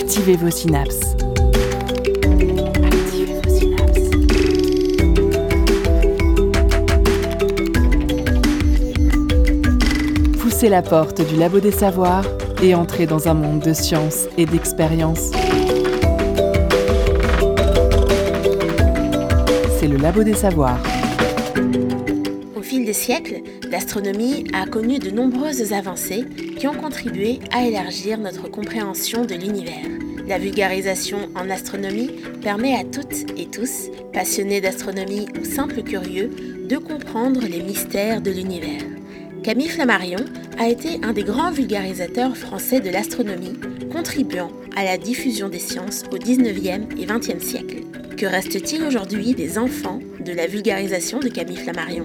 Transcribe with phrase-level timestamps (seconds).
[0.00, 1.16] Activez vos synapses.
[2.84, 3.40] Activez.
[10.40, 12.24] Poussez la porte du labo des savoirs
[12.62, 15.32] et entrez dans un monde de science et d'expérience.
[19.78, 20.80] C'est le labo des savoirs.
[22.56, 26.24] Au fil des siècles, l'astronomie a connu de nombreuses avancées
[26.58, 29.97] qui ont contribué à élargir notre compréhension de l'univers.
[30.28, 32.10] La vulgarisation en astronomie
[32.42, 36.30] permet à toutes et tous, passionnés d'astronomie ou simples curieux,
[36.68, 38.82] de comprendre les mystères de l'univers.
[39.42, 40.22] Camille Flammarion
[40.58, 43.58] a été un des grands vulgarisateurs français de l'astronomie,
[43.90, 47.76] contribuant à la diffusion des sciences au 19e et 20e siècle.
[48.18, 52.04] Que reste-t-il aujourd'hui des enfants de la vulgarisation de Camille Flammarion?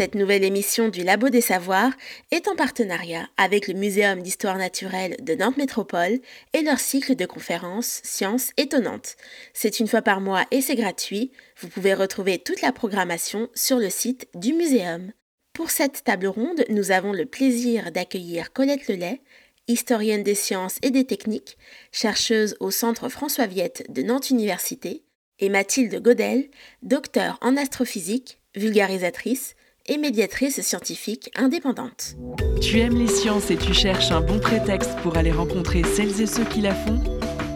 [0.00, 1.92] Cette nouvelle émission du Labo des Savoirs
[2.30, 6.20] est en partenariat avec le Muséum d'histoire naturelle de Nantes Métropole
[6.54, 9.16] et leur cycle de conférences Sciences étonnantes.
[9.52, 11.32] C'est une fois par mois et c'est gratuit.
[11.58, 15.12] Vous pouvez retrouver toute la programmation sur le site du muséum.
[15.52, 19.20] Pour cette table ronde, nous avons le plaisir d'accueillir Colette Lelay,
[19.68, 21.58] historienne des sciences et des techniques,
[21.92, 25.02] chercheuse au Centre François Viette de Nantes Université,
[25.40, 26.48] et Mathilde Godel,
[26.82, 32.16] docteur en astrophysique, vulgarisatrice, et médiatrice scientifique indépendante.
[32.60, 36.26] Tu aimes les sciences et tu cherches un bon prétexte pour aller rencontrer celles et
[36.26, 37.02] ceux qui la font?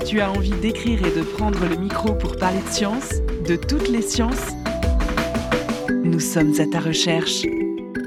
[0.06, 3.88] Tu as envie d'écrire et de prendre le micro pour parler de sciences, de toutes
[3.88, 4.52] les sciences?
[5.90, 7.44] Nous sommes à ta recherche.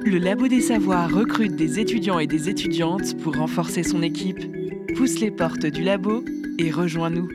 [0.06, 4.40] Le Labo des Savoirs recrute des étudiants et des étudiantes pour renforcer son équipe.
[4.96, 6.24] Pousse les portes du labo
[6.60, 7.28] et rejoins-nous.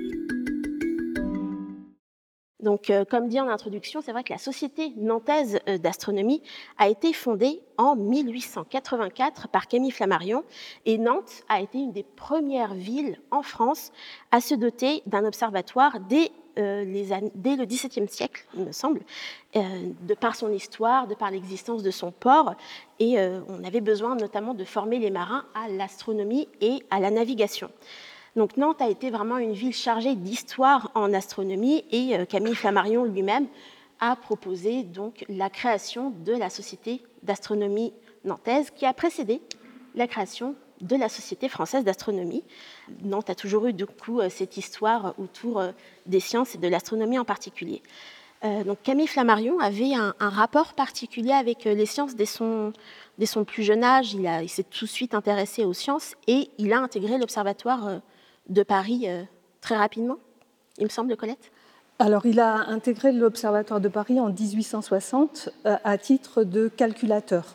[2.62, 6.42] Donc, euh, comme dit en introduction, c'est vrai que la Société nantaise euh, d'astronomie
[6.78, 10.44] a été fondée en 1884 par Camille Flammarion
[10.86, 13.92] et Nantes a été une des premières villes en France
[14.30, 18.72] à se doter d'un observatoire dès, euh, les années, dès le XVIIe siècle, il me
[18.72, 19.00] semble,
[19.54, 22.54] de par son histoire, de par l'existence de son port.
[23.00, 27.68] Et on avait besoin notamment de former les marins à l'astronomie et à la navigation.
[28.34, 33.04] Donc Nantes a été vraiment une ville chargée d'histoire en astronomie et euh, Camille Flammarion
[33.04, 33.46] lui-même
[34.00, 37.92] a proposé donc la création de la Société d'astronomie
[38.24, 39.42] nantaise qui a précédé
[39.94, 42.42] la création de la Société française d'astronomie.
[43.04, 45.72] Nantes a toujours eu du coup euh, cette histoire autour euh,
[46.06, 47.82] des sciences et de l'astronomie en particulier.
[48.64, 52.72] donc Camille Flammarion avait un, rapport particulier avec les sciences dès son,
[53.46, 54.14] plus jeune âge.
[54.14, 58.00] Il s'est tout de suite intéressé aux sciences et il a intégré l'observatoire
[58.48, 59.22] de Paris euh,
[59.60, 60.18] très rapidement,
[60.78, 61.50] il me semble, Colette?
[61.98, 67.54] Alors, il a intégré l'Observatoire de Paris en 1860 euh, à titre de calculateur,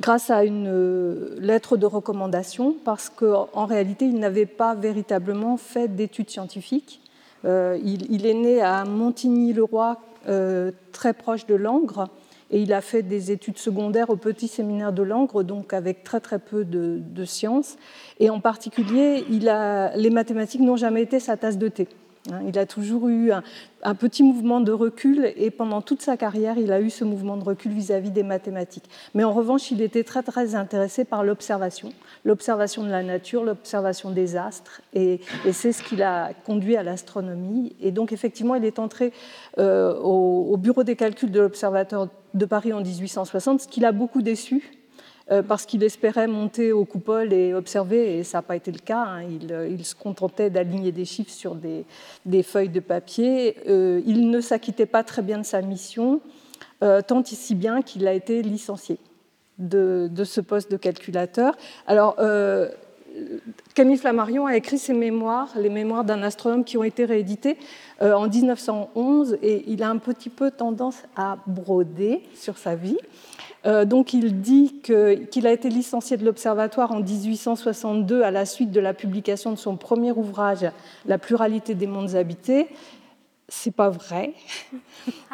[0.00, 5.88] grâce à une euh, lettre de recommandation, parce qu'en réalité, il n'avait pas véritablement fait
[5.88, 7.00] d'études scientifiques.
[7.44, 9.96] il, est né à Montigny-le-Roi,
[10.92, 12.10] très proche de Langres,
[12.50, 16.20] et il a fait des études secondaires au petit séminaire de Langres, donc avec très
[16.20, 17.76] très peu de, sciences.
[18.18, 21.88] Et en particulier, les mathématiques n'ont jamais été sa tasse de thé.
[22.30, 22.40] Hein.
[22.46, 26.72] Il a toujours eu un, petit mouvement de recul et pendant toute sa carrière, il
[26.72, 28.84] a eu ce mouvement de recul vis-à-vis des mathématiques.
[29.14, 31.92] Mais en revanche, il était très très intéressé par l'observation,
[32.24, 35.20] l'observation de la nature, l'observation des astres et,
[35.52, 37.74] c'est ce qui l'a conduit à l'astronomie.
[37.80, 39.12] Et donc effectivement, il est entré
[39.58, 43.92] euh, au, au, bureau des calculs de l'Observatoire de Paris en 1860, ce qui l'a
[43.92, 44.79] beaucoup déçu
[45.46, 49.04] parce qu'il espérait monter aux coupoles et observer, et ça n'a pas été le cas.
[49.04, 49.28] Hein.
[49.50, 53.56] Euh, il, se contentait d'aligner des chiffres sur des, feuilles de papier.
[53.68, 56.20] Euh, il ne s'acquittait pas très bien de sa mission,
[56.80, 58.98] tant et si bien qu'il a été licencié
[59.58, 61.54] de, ce poste de calculateur.
[61.86, 62.16] Alors,
[63.74, 67.58] Camille Flammarion a écrit ses mémoires, les mémoires d'un astronome qui ont été réédités
[68.00, 72.96] en 1911, et il a un petit peu tendance à broder sur sa vie.
[73.66, 78.70] Euh, donc il dit qu'il a été licencié de l'Observatoire en 1862 à la suite
[78.70, 80.66] de la publication de son premier ouvrage,
[81.06, 82.68] La pluralité des mondes habités.
[83.52, 84.32] C'est pas vrai,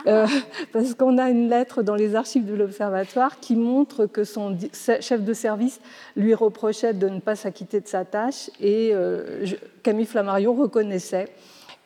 [0.06, 0.26] euh,
[0.72, 5.22] parce qu'on a une lettre dans les archives de l'Observatoire qui montre que son chef
[5.22, 5.80] de service
[6.16, 9.44] lui reprochait de ne pas s'acquitter de sa tâche et euh,
[9.82, 11.28] Camille Flammarion reconnaissait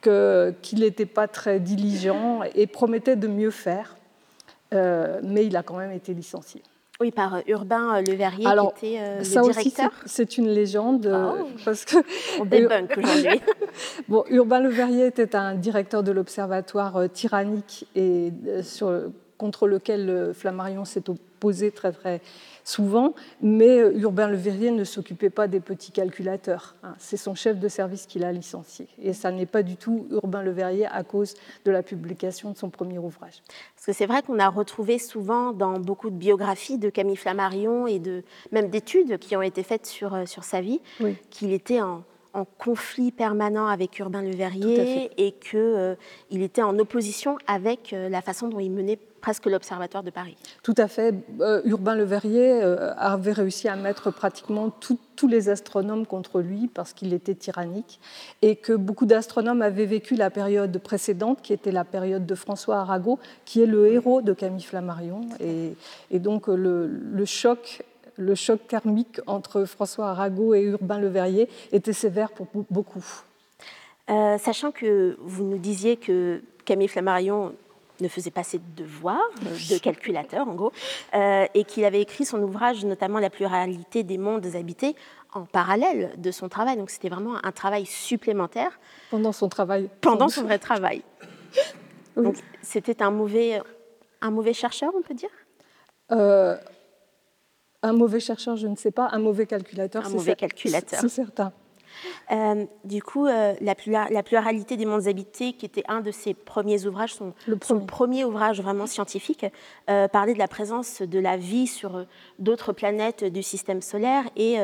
[0.02, 3.96] qu'il n'était pas très diligent et promettait de mieux faire.
[4.72, 6.62] Euh, mais il a quand même été licencié.
[7.00, 8.44] Oui, par euh, Urbain euh, Le Verrier,
[8.78, 9.90] qui était le directeur.
[10.04, 11.10] c'est une légende.
[11.10, 11.48] Oh.
[11.64, 11.96] parce que,
[12.38, 13.40] On débunk aujourd'hui.
[14.08, 18.32] bon, Urbain Le Verrier était un directeur de l'Observatoire tyrannique et
[18.62, 22.20] sur, contre lequel Flammarion s'est opposé très, très,
[22.64, 26.74] souvent, mais Urbain Le Verrier ne s'occupait pas des petits calculateurs.
[26.82, 26.94] Hein.
[26.98, 28.88] C'est son chef de service qui l'a licencié.
[29.02, 31.34] Et ça n'est pas du tout Urbain Le Verrier à cause
[31.64, 33.42] de la publication de son premier ouvrage.
[33.74, 37.86] Parce que c'est vrai qu'on a retrouvé souvent dans beaucoup de biographies de Camille Flammarion
[37.86, 38.22] et de,
[38.52, 40.80] même d'études qui ont été faites sur, sur sa vie,
[41.30, 42.02] qu'il était en,
[42.34, 45.94] en conflit permanent avec Urbain Le Verrier et qu'il euh,
[46.30, 50.36] était en opposition avec euh, la façon dont il menait presque l'Observatoire de Paris.
[50.62, 51.14] Tout à fait.
[51.40, 52.62] Euh, Urbain Le Verrier
[52.96, 58.00] avait réussi à mettre pratiquement tous les astronomes contre lui parce qu'il était tyrannique
[58.40, 62.78] et que beaucoup d'astronomes avaient vécu la période précédente qui était la période de François
[62.78, 65.74] Arago qui est le héros de Camille Flammarion et,
[66.18, 67.82] donc le, le choc
[68.16, 73.04] le choc karmique entre François Arago et Urbain Le Verrier était sévère pour beaucoup.
[74.10, 77.54] Euh, sachant que vous nous disiez que Camille Flammarion
[78.00, 80.72] ne faisait pas ses devoirs de calculateur, en gros,
[81.14, 84.96] euh, et qu'il avait écrit son ouvrage, notamment La pluralité des mondes habités,
[85.32, 86.76] en parallèle de son travail.
[86.76, 88.78] Donc c'était vraiment un travail supplémentaire.
[89.10, 89.88] Pendant son travail.
[90.00, 91.02] Pendant son vrai travail.
[92.16, 93.60] Donc c'était un mauvais,
[94.20, 95.30] un mauvais chercheur, on peut dire?
[96.10, 96.56] Euh,
[97.82, 99.08] un mauvais chercheur, je ne sais pas.
[99.12, 101.00] Un mauvais calculateur, Un mauvais calculateur.
[101.00, 101.52] C'est certain.
[102.30, 106.86] Euh, du coup, euh, la, pluralité des mondes habités, qui était un de ses premiers
[106.86, 107.34] ouvrages, son,
[107.86, 108.24] premier.
[108.24, 109.46] ouvrage vraiment scientifique,
[109.88, 112.06] euh, parlait de la présence de la vie sur
[112.38, 114.24] d'autres planètes du système solaire.
[114.36, 114.58] Et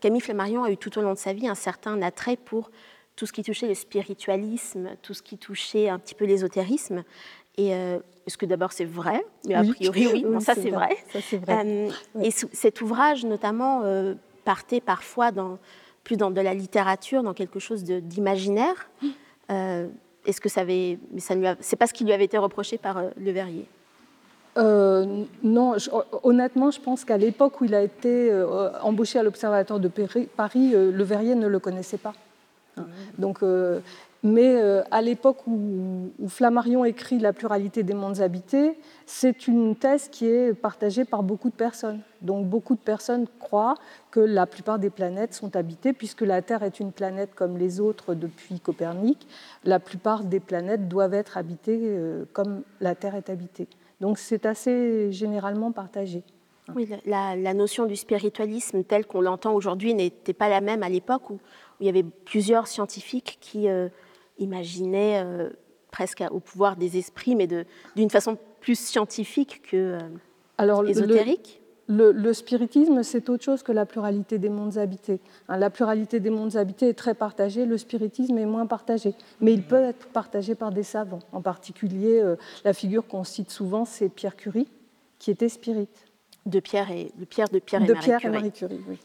[0.00, 2.70] Camille Flammarion a eu tout au long de sa vie un certain attrait pour
[3.16, 7.04] tout ce qui touchait le spiritualisme, tout ce qui touchait un petit peu l'ésotérisme.
[7.56, 9.24] Et euh, est-ce que d'abord c'est vrai?
[9.46, 10.96] Mais a priori, oui, ça c'est vrai.
[11.48, 11.90] Euh,
[12.22, 14.14] et cet ouvrage, notamment, euh,
[14.44, 15.58] partait parfois dans,
[16.04, 18.88] plus dans de la littérature, dans quelque chose d'imaginaire.
[20.26, 20.98] Est-ce que ça avait.
[21.12, 23.66] Mais ça c'est pas ce qui lui avait été reproché par Le Verrier?
[24.56, 25.76] Non,
[26.22, 28.32] honnêtement, je pense qu'à l'époque où il a été
[28.82, 32.12] embauché à l'Observatoire de Paris, Le Verrier ne le connaissait pas.
[33.18, 33.42] Donc,
[34.22, 40.08] mais euh, à l'époque où, Flammarion écrit La pluralité des mondes habités, c'est une thèse
[40.08, 42.00] qui est partagée par beaucoup de personnes.
[42.20, 43.76] Donc beaucoup de personnes croient
[44.10, 47.80] que la plupart des planètes sont habitées, puisque la Terre est une planète comme les
[47.80, 49.26] autres depuis Copernic.
[49.64, 53.68] La plupart des planètes doivent être habitées euh, comme la Terre est habitée.
[54.02, 56.22] Donc c'est assez généralement partagé.
[56.74, 61.30] Oui, la, notion du spiritualisme telle qu'on l'entend aujourd'hui n'était pas la même à l'époque
[61.30, 61.40] où,
[61.80, 63.68] il y avait plusieurs scientifiques qui...
[63.68, 63.88] Euh,
[64.40, 65.50] imaginait euh,
[65.92, 69.98] presque au pouvoir des esprits, mais d'une façon plus scientifique que euh,
[70.58, 71.58] Alors, ésotérique.
[71.92, 75.18] Le, spiritisme, c'est autre chose que la pluralité des mondes habités.
[75.48, 79.12] Hein, la pluralité des mondes habités est très partagée, le spiritisme est moins partagé.
[79.40, 81.18] Mais il peut être partagé par des savants.
[81.32, 84.68] En particulier, euh, la figure qu'on cite souvent, c'est Pierre Curie,
[85.18, 85.88] qui était spirit.
[86.46, 88.34] De Pierre et de Pierre de Pierre et de Marie Pierre Curie.
[88.34, 88.98] Et Marie Curie oui.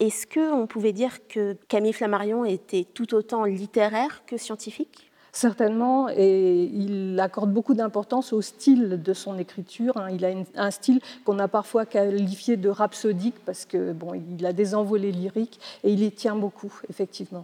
[0.00, 5.10] Est-ce qu'on pouvait dire que Camille Flammarion était tout autant littéraire que scientifique?
[5.32, 9.96] Certainement, et il accorde beaucoup d'importance au style de son écriture.
[9.96, 10.08] Hein.
[10.10, 14.52] Il a un style qu'on a parfois qualifié de rhapsodique parce que bon, il a
[14.52, 17.42] des envolées lyriques et il y tient beaucoup, effectivement.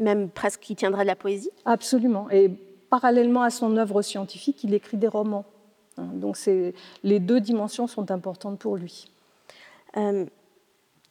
[0.00, 1.50] Même presque, il tiendrait de la poésie?
[1.66, 2.28] Absolument.
[2.30, 2.50] Et
[2.88, 5.44] parallèlement à son œuvre scientifique, il écrit des romans.
[5.98, 6.08] Hein.
[6.14, 6.36] Donc
[7.04, 9.04] les deux dimensions sont importantes pour lui.
[9.96, 10.24] Euh,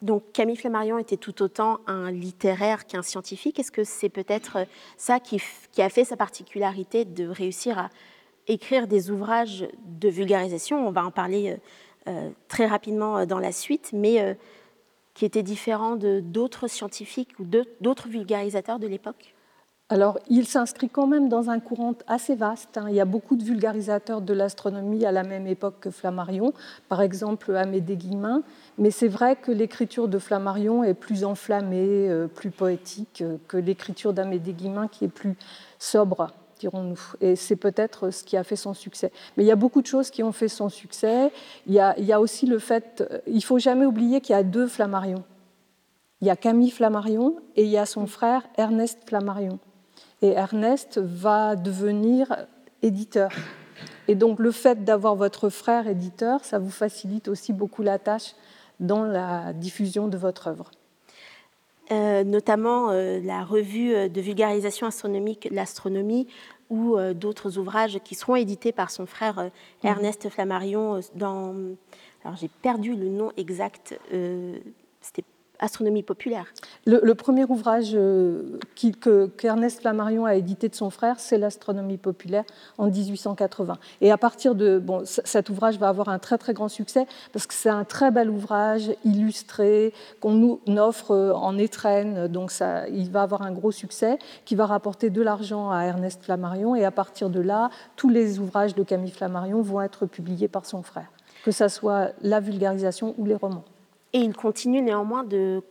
[0.02, 3.58] donc Camille Flammarion était tout autant un littéraire qu'un scientifique.
[3.58, 4.64] Est-ce que c'est peut-être euh,
[4.96, 5.40] ça qui,
[5.78, 7.90] a fait sa particularité de réussir à
[8.48, 10.86] écrire des ouvrages de vulgarisation?
[10.86, 14.38] On va en parler euh, euh, très rapidement dans la suite, mais
[15.12, 17.44] qui étaient différents de d'autres scientifiques ou
[17.80, 19.34] d'autres vulgarisateurs de l'époque?
[19.92, 22.78] Alors, il s'inscrit quand même dans un courant assez vaste.
[22.78, 22.86] Hein.
[22.90, 26.52] Il y a beaucoup de vulgarisateurs de l'astronomie à la même époque que Flammarion,
[26.88, 28.44] par exemple Amédée Guillemin.
[28.78, 33.56] Mais c'est vrai que l'écriture de Flammarion est plus enflammée, euh, plus poétique euh, que
[33.56, 35.34] l'écriture d'Amédée Guillemin, qui est plus
[35.80, 36.28] sobre,
[36.60, 37.00] dirons-nous.
[37.20, 39.10] Et c'est peut-être ce qui a fait son succès.
[39.36, 41.32] Mais il y a beaucoup de choses qui ont fait son succès.
[41.66, 44.68] Il y a, aussi le fait, euh, il faut jamais oublier qu'il y a deux
[44.68, 45.24] Flammarion.
[46.20, 49.58] Il y a Camille Flammarion et il y a son frère Ernest Flammarion.
[50.22, 52.46] Et Ernest va devenir
[52.82, 53.30] éditeur.
[54.08, 58.34] Et donc le fait d'avoir votre frère éditeur, ça vous facilite aussi beaucoup la tâche
[58.80, 60.70] dans la diffusion de votre œuvre.
[61.92, 66.28] Euh, notamment euh, la revue euh, de vulgarisation astronomique L'Astronomie
[66.68, 69.50] ou d'autres ouvrages qui seront édités par son frère mhm.
[69.82, 71.52] Ernest Flammarion dans...
[72.22, 73.98] Alors j'ai perdu le nom exact,
[75.00, 75.24] c'était
[75.60, 76.46] astronomie populaire.
[76.86, 78.58] Le, premier ouvrage euh,
[79.36, 82.44] qu'Ernest Flammarion a édité de son frère, c'est l'astronomie populaire
[82.78, 83.78] en 1880.
[84.00, 87.46] Et à partir de bon, cet ouvrage va avoir un très très grand succès parce
[87.46, 92.88] que c'est un très bel ouvrage illustré qu'on nous offre euh, en étrenne, donc ça,
[92.88, 96.74] il va avoir un gros succès qui va rapporter de l'argent à Ernest Flammarion.
[96.74, 100.64] Et à partir de là, tous les ouvrages de Camille Flammarion vont être publiés par
[100.66, 101.10] son frère,
[101.44, 103.64] que ce soit la vulgarisation ou les romans.
[104.12, 105.62] Et il continue néanmoins de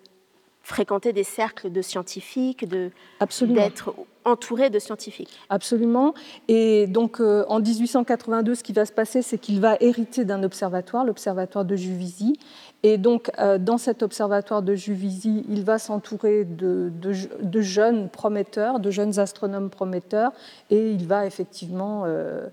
[0.62, 5.32] fréquenter des cercles de scientifiques, d'être entouré de scientifiques.
[5.50, 6.14] Absolument.
[6.48, 10.44] Et donc euh, en 1882, ce qui va se passer, c'est qu'il va hériter d'un
[10.44, 12.38] observatoire, l'observatoire de Juvisy.
[12.84, 18.80] Et donc euh, dans cet observatoire de Juvisy, il va s'entourer de, de, jeunes prometteurs,
[18.80, 20.32] de jeunes astronomes prometteurs,
[20.70, 22.48] et il va effectivement euh,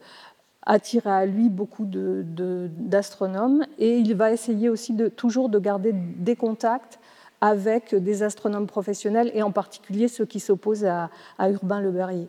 [0.67, 6.35] attirer à lui beaucoup d'astronomes et il va essayer aussi de, toujours de garder des
[6.35, 6.99] contacts
[7.41, 12.29] avec des astronomes professionnels et en particulier ceux qui s'opposent à, Urbain Le Verrier.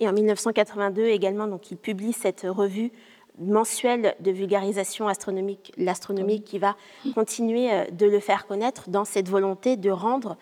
[0.00, 2.90] Et en 1982 également, donc, il publie cette revue
[3.38, 6.76] mensuelle de vulgarisation astronomique, l'astronomie, qui va
[7.14, 10.36] continuer euh, de le faire connaître dans cette volonté de rendre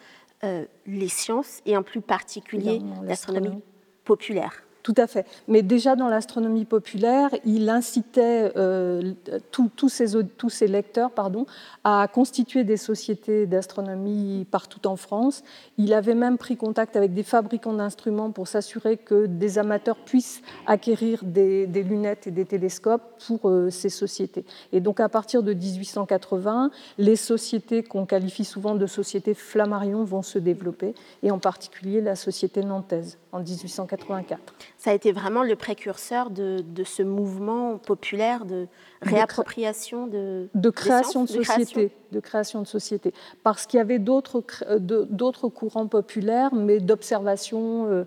[0.44, 3.62] euh, les sciences, et en plus particulier l'astronomie
[4.04, 4.62] populaire.
[4.82, 5.26] Tout à fait.
[5.46, 9.12] Mais déjà dans l'astronomie populaire, il incitait euh,
[9.52, 11.46] tous ses, lecteurs pardon,
[11.84, 15.44] à constituer des sociétés d'astronomie partout en France.
[15.78, 20.42] Il avait même pris contact avec des fabricants d'instruments pour s'assurer que des amateurs puissent
[20.66, 24.44] acquérir des, lunettes et des télescopes pour euh, ces sociétés.
[24.72, 30.22] Et donc à partir de 1880, les sociétés qu'on qualifie souvent de sociétés Flammarion vont
[30.22, 35.54] se développer, et en particulier la société nantaise en 1884 ça a été vraiment le
[35.54, 38.66] précurseur de, ce mouvement populaire de
[39.00, 44.42] réappropriation de, de création de, société, de création de société, parce qu'il y avait d'autres
[44.80, 48.04] d'autres courants populaires, mais d'observation euh,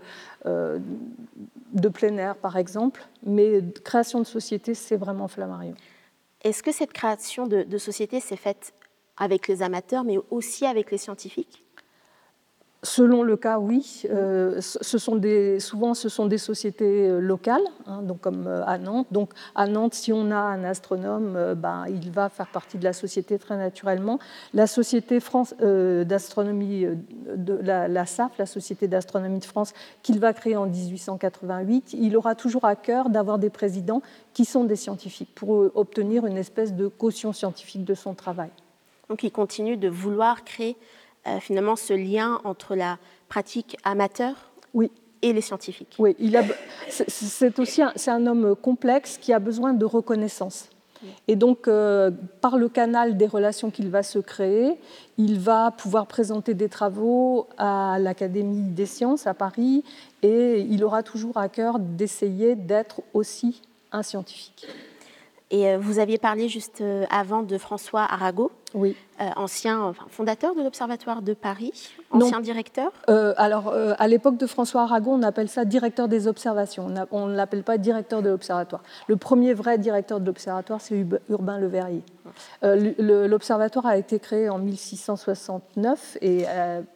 [0.48, 0.80] euh,
[1.72, 3.08] de plein air, par exemple.
[3.24, 5.76] Mais création de société, c'est vraiment Flammarion.
[6.44, 8.74] Est-ce que cette création de société s'est faite
[9.16, 11.65] avec les amateurs, mais aussi avec les scientifiques?
[12.86, 14.04] Selon le cas, oui.
[14.12, 19.08] Euh, souvent, ce sont des sociétés euh, locales, hein, donc comme euh, à Nantes.
[19.10, 22.94] Donc, à Nantes, si on a un astronome, ben, il va faire partie de la
[22.94, 24.20] société très naturellement.
[24.54, 26.86] La société France d'astronomie,
[27.64, 29.74] la, SAF, la Société d'astronomie de France,
[30.04, 34.64] qu'il va créer en 1888, il aura toujours à cœur d'avoir des présidents qui sont
[34.64, 38.52] des scientifiques pour obtenir une espèce de caution scientifique de son travail.
[39.10, 40.78] Donc, il continue de vouloir créer
[41.28, 42.98] euh, finalement ce lien entre la
[43.30, 44.92] pratique amateur oui.
[45.22, 45.96] et les scientifiques.
[46.00, 46.16] Oui,
[46.90, 50.70] c'est aussi un, un, homme complexe qui a besoin de reconnaissance.
[51.28, 54.76] Et donc, euh, par le canal des relations qu'il va se créer,
[55.18, 59.84] il va pouvoir présenter des travaux à l'Académie des sciences à Paris
[60.22, 64.68] et il aura toujours à cœur d'essayer d'être aussi un scientifique.
[65.52, 68.96] Et euh, vous aviez parlé juste euh, avant de François Arago, oui.
[69.22, 72.92] Euh, ancien fondateur de l'Observatoire de Paris, ancien directeur?
[73.08, 76.94] Alors, à l'époque de François Arago, on appelle ça directeur des observations.
[77.12, 78.84] On ne l'appelle pas directeur de l'Observatoire.
[79.08, 82.02] Le premier vrai directeur de l'Observatoire, c'est Urbain Le Verrier.
[82.64, 86.44] L'Observatoire a été créé en 1669 et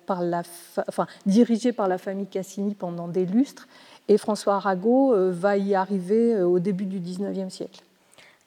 [0.06, 0.41] par la
[0.89, 3.70] enfin, dirigé par la famille Cassini pendant des lustres.
[4.10, 7.84] Et François Arago va y arriver au début du 19e siècle.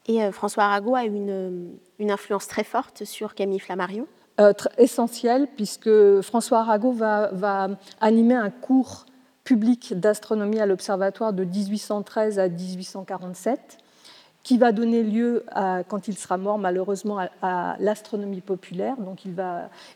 [0.07, 4.07] Et euh, François Arago a une, une, influence très forte sur Camille Flammarion
[4.41, 7.69] euh, Essentielle, puisque François Arago va,
[8.01, 9.07] animer un cours
[9.45, 13.79] public d'astronomie à l'Observatoire de 1813 à 1847,
[14.43, 15.45] qui va donner lieu,
[15.89, 18.97] quand il sera mort malheureusement, à, l'astronomie populaire.
[18.97, 19.21] Donc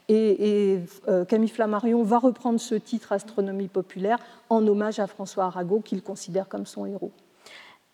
[0.09, 4.19] et, euh, Camille Flammarion va reprendre ce titre astronomie populaire
[4.51, 7.13] en hommage à François Arago, qu'il considère comme son héros.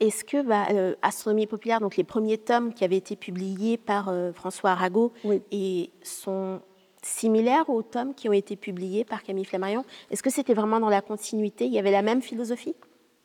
[0.03, 4.09] Est-ce que bah, euh, Astronomie populaire, donc les premiers tomes qui avaient été publiés par
[4.09, 5.13] euh, François Arago,
[5.53, 6.59] et sont
[7.03, 9.85] similaires aux tomes qui ont été publiés par Camille Flammarion?
[10.11, 11.67] Est-ce que c'était vraiment dans la continuité?
[11.67, 12.75] Il y avait la même philosophie?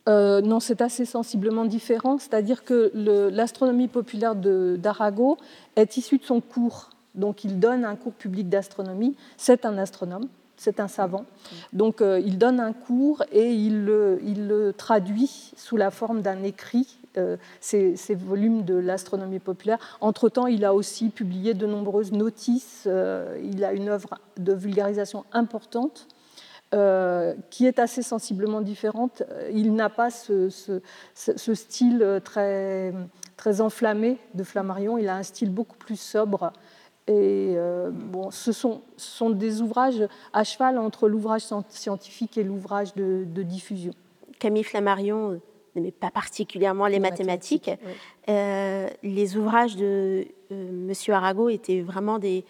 [0.08, 2.20] Euh, non, c'est assez sensiblement différent.
[2.20, 5.38] C'est-à-dire que l'astronomie populaire d'Arago
[5.76, 6.92] est issue de son cours.
[7.16, 9.16] Donc, il donne un cours public d'astronomie.
[9.36, 10.28] C'est un astronome
[10.58, 11.26] c'est un savant.
[11.72, 16.98] Donc euh, il donne un cours et il le, traduit sous la forme d'un écrit,
[17.18, 19.78] euh, ces, volumes de l'astronomie populaire.
[20.02, 25.24] Entre-temps, il a aussi publié de nombreuses notices, euh, il a une œuvre de vulgarisation
[25.32, 26.08] importante.
[27.50, 29.24] qui est assez sensiblement différente.
[29.54, 30.50] Il n'a pas ce,
[31.54, 32.94] style très,
[33.38, 36.52] très enflammé de Flammarion, il a un style beaucoup plus sobre
[37.08, 37.56] Et
[37.92, 43.94] bon, ce sont, sont, des ouvrages à cheval entre l'ouvrage scientifique et l'ouvrage de, diffusion.
[44.40, 45.40] Camille Flammarion
[45.76, 47.72] n'aimait pas particulièrement les, mathématiques.
[48.28, 50.92] les ouvrages de M.
[51.10, 52.44] Arago étaient vraiment des,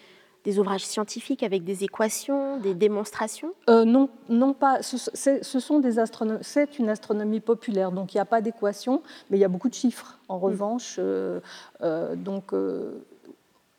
[0.48, 4.82] des ouvrages scientifiques avec des équations, des démonstrations euh, non, non pas.
[4.82, 5.96] Ce, sont des
[6.40, 9.68] C'est une astronomie populaire, donc il n'y a pas d'équations, mais il y a beaucoup
[9.68, 10.18] de chiffres.
[10.30, 10.42] En mm.
[10.42, 11.42] revanche, euh,
[11.82, 12.54] euh, donc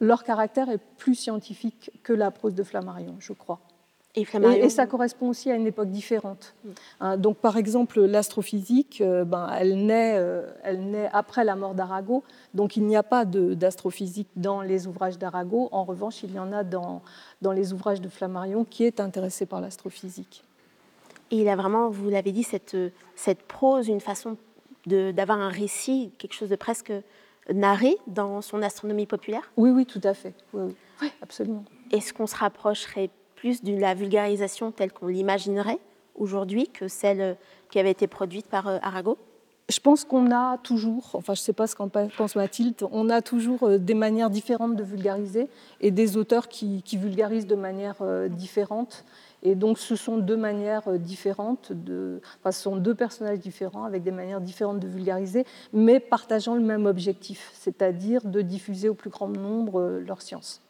[0.01, 3.61] leur caractère est plus scientifique que la prose de Flammarion, je crois.
[4.15, 6.55] Et, ça correspond aussi à une époque différente.
[6.65, 6.71] Mm.
[7.01, 11.75] Hein, donc, par exemple, l'astrophysique, euh, ben, elle, naît, euh, elle naît après la mort
[11.75, 12.25] d'Arago.
[12.55, 15.69] Donc, il n'y a pas d'astrophysique dans les ouvrages d'Arago.
[15.73, 17.03] En revanche, il y en a dans,
[17.43, 20.43] dans les ouvrages de Flammarion qui est intéressé par l'astrophysique.
[21.31, 22.77] Et il a vraiment, vous l'avez dit, cette,
[23.15, 24.37] cette prose, une façon
[24.87, 26.93] d'avoir un récit, quelque chose de presque
[27.53, 30.35] narré dans son astronomie populaire Oui, oui, tout à fait.
[30.53, 31.13] Oui, oui.
[31.23, 31.65] absolument.
[31.91, 35.79] Est-ce qu'on se rapprocherait plus de la vulgarisation telle qu'on l'imaginerait
[36.17, 37.37] aujourd'hui que celle
[37.71, 39.17] qui avait été produite par euh, Arago?
[39.69, 43.11] Je pense qu'on a toujours, enfin je ne sais pas ce qu'en pense Mathilde, on
[43.11, 45.49] a toujours euh, des manières différentes de vulgariser
[45.83, 49.05] et des auteurs qui, vulgarisent de manière euh, différente.
[49.43, 54.03] Et donc ce sont deux manières différentes, de, enfin, ce sont deux personnages différents avec
[54.03, 59.11] des manières différentes de vulgariser, mais partageant le même objectif, c'est-à-dire de diffuser au plus
[59.11, 60.63] grand nombre leur science.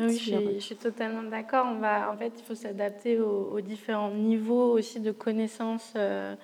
[0.00, 1.66] Oui, je suis, totalement d'accord.
[1.70, 6.36] On va, en fait, il faut s'adapter aux, différents niveaux aussi de connaissance euh,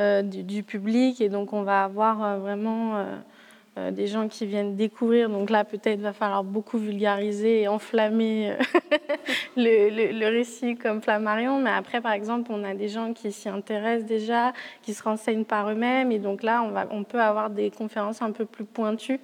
[0.00, 1.20] euh, du, public.
[1.20, 3.16] Et donc, on va avoir euh,
[3.74, 5.28] vraiment des gens qui viennent découvrir.
[5.30, 8.56] Donc là, peut-être va falloir beaucoup vulgariser et enflammer
[9.56, 11.58] le, le, récit comme Flammarion.
[11.58, 14.52] Mais après, par exemple, on a des gens qui s'y intéressent déjà,
[14.82, 16.12] qui se renseignent par eux-mêmes.
[16.12, 19.20] Et donc là, on, va, on peut avoir des conférences un peu plus pointues.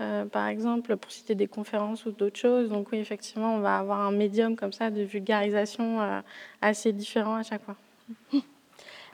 [0.00, 2.70] Euh, par exemple, pour citer des conférences ou d'autres choses.
[2.70, 6.20] Donc oui, effectivement, on va avoir un médium comme ça de vulgarisation euh,
[6.62, 7.76] assez différent à chaque fois.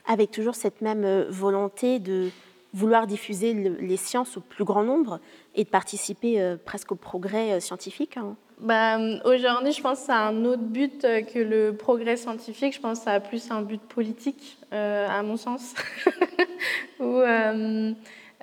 [0.06, 2.30] Avec toujours cette même euh, volonté de
[2.77, 5.21] vouloir diffuser les sciences au plus grand nombre
[5.55, 8.37] et de participer presque au progrès scientifique hein.
[8.61, 12.75] bah, Aujourd'hui, je pense que ça a un autre but que le progrès scientifique.
[12.75, 15.75] Je pense que ça a plus un but politique, à mon sens.
[17.01, 17.23] Ou,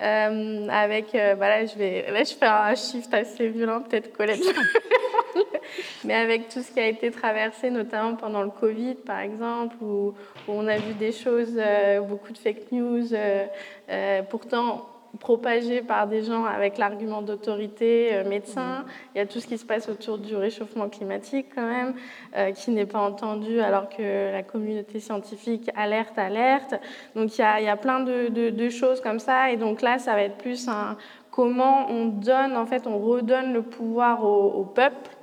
[0.00, 4.42] euh, avec, euh, voilà, je vais, là, je fais un shift assez violent, peut-être Colette.
[6.04, 10.14] Mais avec tout ce qui a été traversé, notamment pendant le Covid, par exemple, où,
[10.48, 13.08] on a vu des choses, euh, beaucoup de fake news.
[14.30, 18.84] pourtant, propagé par des gens avec l'argument d'autorité, euh, médecin.
[19.14, 21.94] Il y a tout ce qui se passe autour du réchauffement climatique quand même,
[22.36, 26.74] euh, qui n'est pas entendu alors que la communauté scientifique alerte, alerte.
[27.14, 29.50] Donc il y a, plein de, choses comme ça.
[29.50, 30.96] Et donc là, ça va être plus un
[31.30, 35.13] comment on donne, en fait, on redonne le pouvoir au, peuple euh,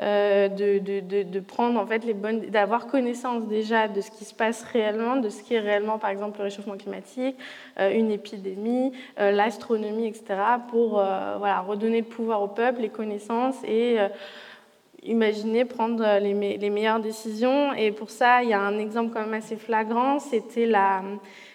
[0.00, 4.34] de, de, de, prendre en fait les bonnes, d'avoir connaissance déjà de ce qui se
[4.34, 7.36] passe réellement, de ce qui est réellement par exemple le réchauffement climatique,
[7.80, 10.24] euh, une épidémie, euh, l'astronomie, etc.
[10.70, 13.98] pour voilà redonner le pouvoir au peuple, les connaissances et
[15.02, 17.72] imaginer prendre les, les, meilleures décisions.
[17.72, 21.02] Et pour ça, il y a un exemple quand même assez flagrant, c'était la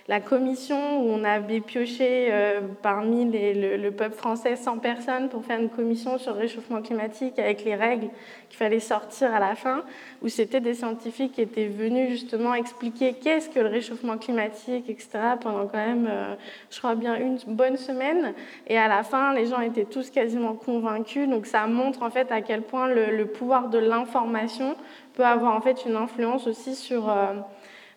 [0.09, 5.59] la commission où on avait pioché euh, parmi le, peuple français 100 personnes pour faire
[5.59, 8.09] une commission sur le réchauffement climatique avec les règles
[8.49, 9.83] qu'il fallait sortir à la fin,
[10.21, 15.09] où c'était des scientifiques qui étaient venus justement expliquer qu'est-ce que le réchauffement climatique, etc.,
[15.39, 16.35] pendant quand même, euh,
[16.69, 18.33] je crois bien, une bonne semaine.
[18.67, 21.29] Et à la fin, les gens étaient tous quasiment convaincus.
[21.29, 24.75] Donc ça montre en fait à quel point le, pouvoir de l'information
[25.13, 27.09] peut avoir en fait une influence aussi sur...
[27.09, 27.35] Euh,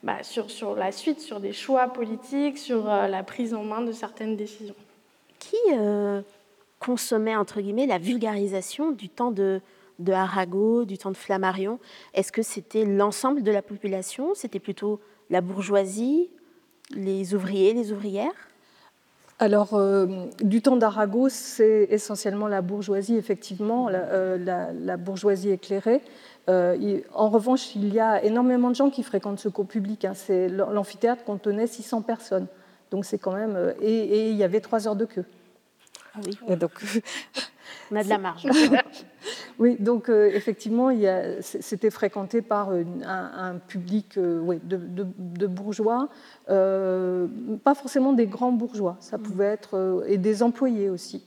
[0.03, 3.81] bah, sur, sur, la suite, sur des choix politiques, sur euh, la prise en main
[3.81, 4.75] de certaines décisions.
[5.39, 6.23] Qui euh,
[6.79, 9.61] consommait, entre guillemets, la vulgarisation du temps de,
[9.99, 11.79] de Arago, du temps de Flammarion?
[12.15, 14.35] Est-ce que c'était l'ensemble de la population?
[14.35, 16.31] C'était plutôt la bourgeoisie,
[16.95, 18.33] les ouvriers, les ouvrières?
[19.39, 20.07] Alors, euh,
[20.41, 26.01] du temps d'Arago, c'est essentiellement la bourgeoisie, effectivement, la, la bourgeoisie éclairée.
[26.49, 30.05] Euh, en revanche, il y a énormément de gens qui fréquentent ce cours public.
[30.05, 30.13] Hein.
[30.49, 32.47] L'amphithéâtre contenait 600 personnes.
[32.91, 33.57] Donc c'est quand même.
[33.57, 35.25] Euh, et, il y avait trois heures de queue.
[36.15, 36.57] Ah oui.
[36.57, 36.71] donc,
[37.91, 38.47] on a de la marge.
[39.59, 40.91] oui, donc euh, effectivement,
[41.41, 46.09] c'était fréquenté par un, public de, bourgeois,
[46.47, 48.97] pas forcément des grands bourgeois.
[49.01, 51.25] Ça pouvait être et des employés aussi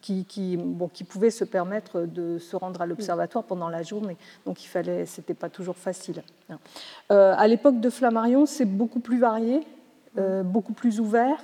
[0.00, 4.16] qui, qui, bon, qui pouvaient se permettre de se rendre à l'observatoire pendant la journée.
[4.44, 6.22] Donc il fallait, c'était pas toujours facile.
[7.10, 9.60] Euh, à l'époque de Flammarion, c'est beaucoup plus varié,
[10.18, 11.38] euh, beaucoup plus ouvert,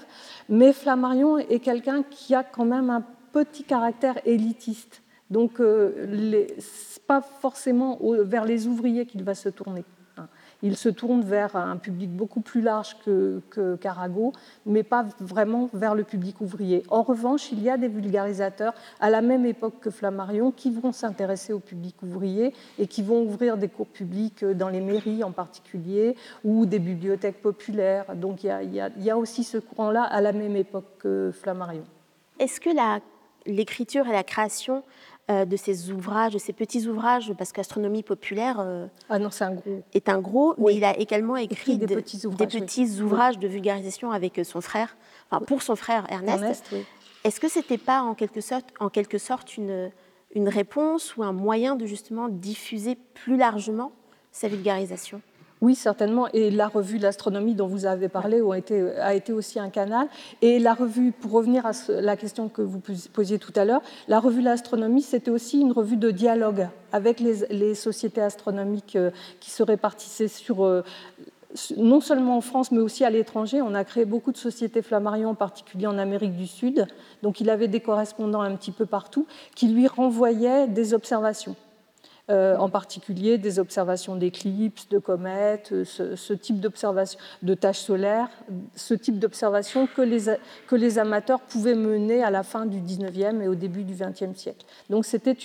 [0.48, 5.02] mais Flammarion est quelqu'un qui a quand même un petit caractère élitiste.
[5.30, 6.46] Donc, ce n'est
[7.06, 9.82] pas forcément vers les ouvriers qu'il va se tourner.
[10.62, 14.32] Il se tourne vers un public beaucoup plus large que, Carago,
[14.64, 16.84] mais pas vraiment vers le public ouvrier.
[16.88, 20.92] En revanche, il y a des vulgarisateurs à la même époque que Flammarion qui vont
[20.92, 25.32] s'intéresser au public ouvrier et qui vont ouvrir des cours publics dans les mairies en
[25.32, 28.14] particulier ou des bibliothèques populaires.
[28.14, 31.84] Donc il y a, aussi ce courant-là à la même époque que Flammarion.
[32.38, 32.70] Est-ce que
[33.46, 34.82] l'écriture et la création
[35.30, 39.52] euh, de ces ouvrages, de ces petits ouvrages, parce qu'Astronomie populaire euh, ah non, un
[39.52, 39.82] gros.
[39.94, 44.60] est un gros, mais il a également écrit, des, petits ouvrages, de vulgarisation avec son
[44.60, 44.96] frère,
[45.30, 46.74] enfin pour son frère Ernest.
[47.22, 49.92] Est-ce que c'était pas en quelque sorte, en quelque sorte une,
[50.34, 53.92] une réponse ou un moyen de justement diffuser plus largement
[54.32, 55.20] sa vulgarisation?
[55.62, 56.26] Oui, certainement.
[56.32, 58.42] Et la revue L'Astronomie dont vous avez parlé
[59.00, 60.08] a été aussi un canal.
[60.42, 64.18] Et la revue, pour revenir à la question que vous posiez tout à l'heure, la
[64.18, 69.62] revue L'Astronomie, c'était aussi une revue de dialogue avec les, sociétés astronomiques euh, qui se
[69.62, 70.82] répartissaient sur euh,
[71.76, 73.62] non seulement en France, mais aussi à l'étranger.
[73.62, 76.88] On a créé beaucoup de sociétés Flammarion, en particulier en Amérique du Sud.
[77.22, 81.54] Donc il avait des correspondants un petit peu partout qui lui renvoyaient des observations.
[82.32, 88.30] Euh, en particulier des observations d'éclipses, de comètes, euh, ce, type d'observation de tâches solaires,
[88.74, 90.34] ce type d'observation que les,
[90.66, 94.34] que les amateurs pouvaient mener à la fin du 19e et au début du 20e
[94.34, 94.64] siècle.
[94.88, 95.36] Donc c'était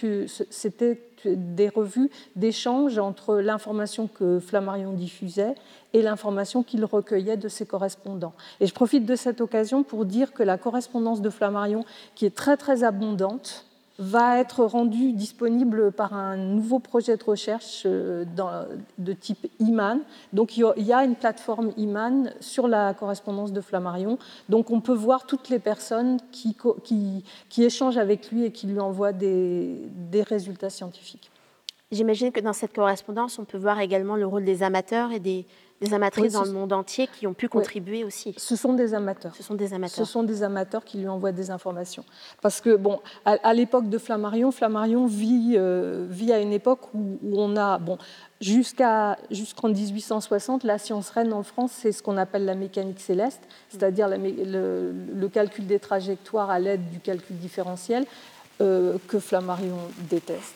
[1.25, 5.55] des revues d'échange entre l'information que Flammarion diffusait
[5.93, 8.33] et l'information qu'il recueillait de ses correspondants.
[8.61, 11.83] Et je profite de cette occasion pour dire que la correspondance de Flammarion,
[12.15, 13.66] qui est très très abondante,
[13.99, 18.25] va être rendu disponible par un nouveau projet de recherche euh,
[18.97, 19.99] de type IMAN.
[20.33, 24.17] Donc il y a une plateforme IMAN sur la correspondance de Flammarion.
[24.49, 26.55] Donc on peut voir toutes les personnes qui,
[27.57, 29.89] échangent avec lui et qui lui envoient des
[30.27, 31.31] résultats scientifiques.
[31.89, 35.45] J'imagine que dans cette correspondance, on peut voir également le rôle des amateurs et des,
[35.81, 38.33] des amatrices dans le monde entier qui ont pu contribuer aussi.
[38.37, 39.35] Ce sont des amateurs.
[39.35, 40.05] Ce sont des amateurs.
[40.05, 42.03] Ce sont des amateurs qui lui envoient des informations.
[42.41, 47.19] Parce que, bon, à, l'époque de Flammarion, Flammarion vit, euh, vit à une époque où,
[47.31, 47.97] on a, bon,
[48.41, 53.41] jusqu'à, jusqu'en 1860, la science reine en France, c'est ce qu'on appelle la mécanique céleste,
[53.69, 58.05] c'est-à-dire le, le, calcul des trajectoires à l'aide du calcul différentiel,
[58.61, 59.77] euh, que Flammarion
[60.09, 60.55] déteste.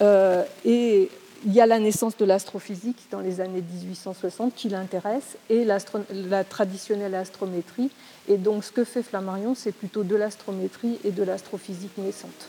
[0.00, 1.10] Euh, et
[1.44, 6.44] il y a la naissance de l'astrophysique dans les années 1860 qui l'intéresse et la
[6.44, 7.90] traditionnelle astrométrie.
[8.28, 12.48] Et donc ce que fait Flammarion, c'est plutôt de l'astrométrie et de l'astrophysique naissante.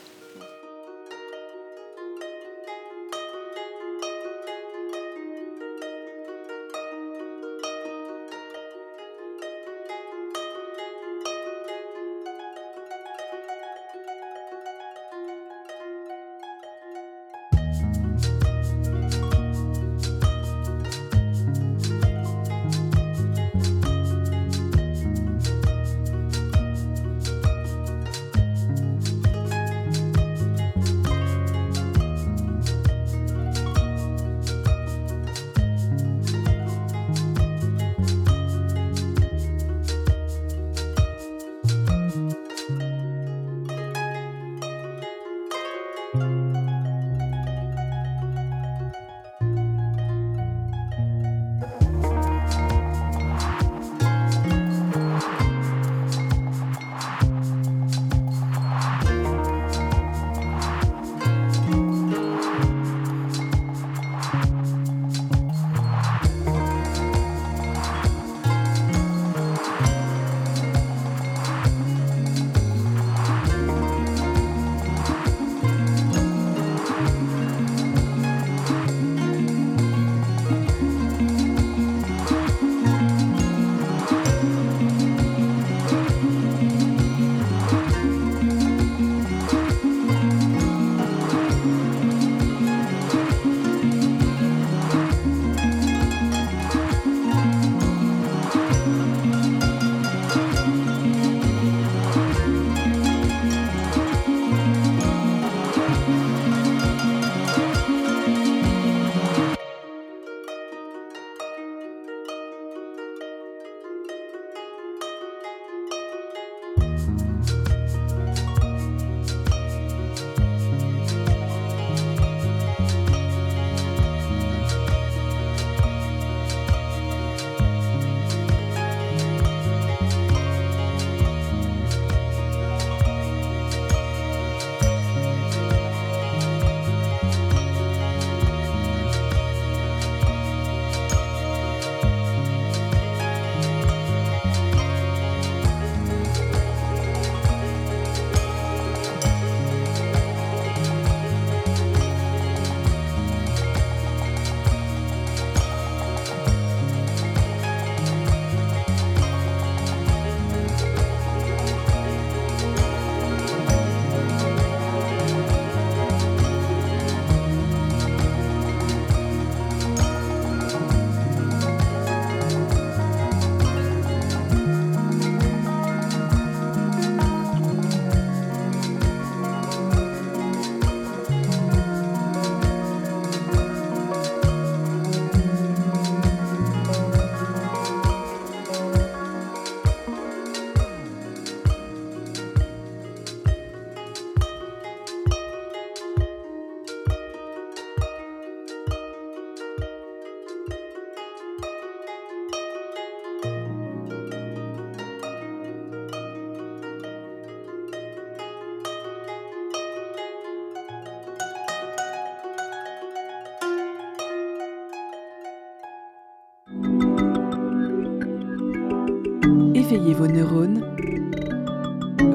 [220.12, 220.84] Vos neurones.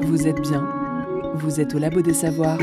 [0.02, 0.68] Vous êtes bien.
[1.36, 2.58] Vous êtes au labo des savoirs.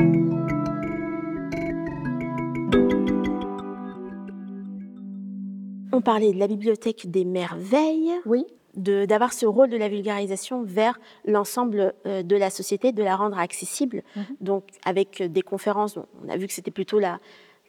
[5.92, 8.12] On parlait de la bibliothèque des merveilles.
[8.26, 8.46] Oui.
[8.76, 13.40] d'avoir ce rôle de la vulgarisation vers l'ensemble euh, de la société, de la rendre
[13.40, 14.04] accessible.
[14.16, 14.24] Mhm.
[14.42, 17.20] Donc, avec des conférences, on a vu que c'était plutôt la,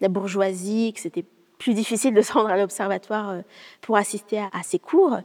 [0.03, 1.25] la bourgeoisie, que c'était
[1.59, 3.41] plus difficile de se rendre à l'observatoire euh,
[3.81, 5.17] pour assister à, à ces cours.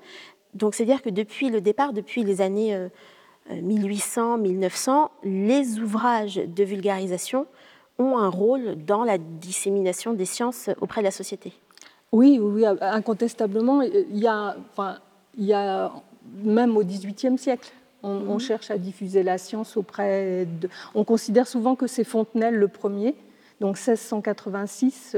[0.55, 2.77] Donc, c'est-à-dire que depuis le départ, depuis les années
[3.51, 7.47] 1800-1900, euh, les ouvrages de vulgarisation
[7.99, 11.53] ont un rôle dans la dissémination des sciences auprès de la société.
[12.11, 13.81] Oui, oui, incontestablement.
[13.81, 14.97] Il y a, enfin,
[15.37, 15.91] il y a
[16.43, 17.71] même au XVIIIe siècle,
[18.03, 18.39] on, mhm.
[18.39, 20.69] cherche à diffuser la science auprès de.
[20.93, 23.15] On considère souvent que c'est Fontenelle le premier.
[23.63, 25.15] Donc 1686,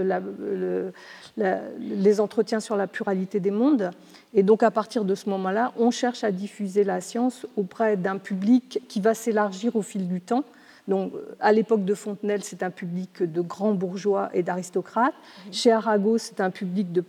[1.79, 3.89] les entretiens sur la pluralité des mondes.
[4.35, 8.19] Et donc à partir de ce moment-là, on cherche à diffuser la science auprès d'un
[8.19, 10.43] public qui va s'élargir au fil du temps.
[10.87, 15.15] Donc, à l'époque de Fontenelle, c'est un public de grands bourgeois et d'aristocrates.
[15.51, 17.03] Chez Arago, c'est un public de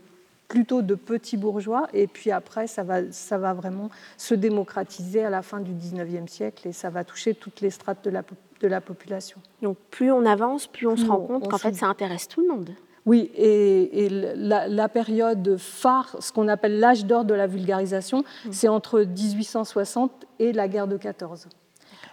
[0.49, 5.29] plutôt de petits bourgeois, et puis après, ça va, ça va vraiment se démocratiser à
[5.29, 8.23] la fin du 19e siècle, et ça va toucher toutes les strates de la,
[8.61, 9.41] de la population.
[9.63, 12.49] Donc plus on avance, plus on se rend compte qu'en fait, ça intéresse tout le
[12.49, 12.71] monde.
[13.05, 18.53] Oui, et, la, la, période phare, ce qu'on appelle l'âge d'or de la vulgarisation, mmh.
[18.53, 21.47] c'est entre 1860 et la guerre de 14.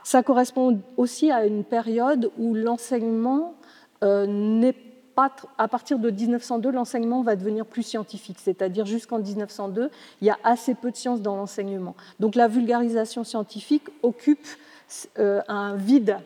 [0.03, 3.55] Ça correspond aussi à une période où l'enseignement
[4.03, 4.75] euh, n'est
[5.15, 9.89] pas, à partir de 1902, l'enseignement va devenir plus scientifique, c'est-à-dire jusqu'en 1902,
[10.21, 11.95] il y a assez peu de sciences dans l'enseignement.
[12.19, 14.45] Donc la vulgarisation scientifique occupe
[15.17, 16.17] euh, un vide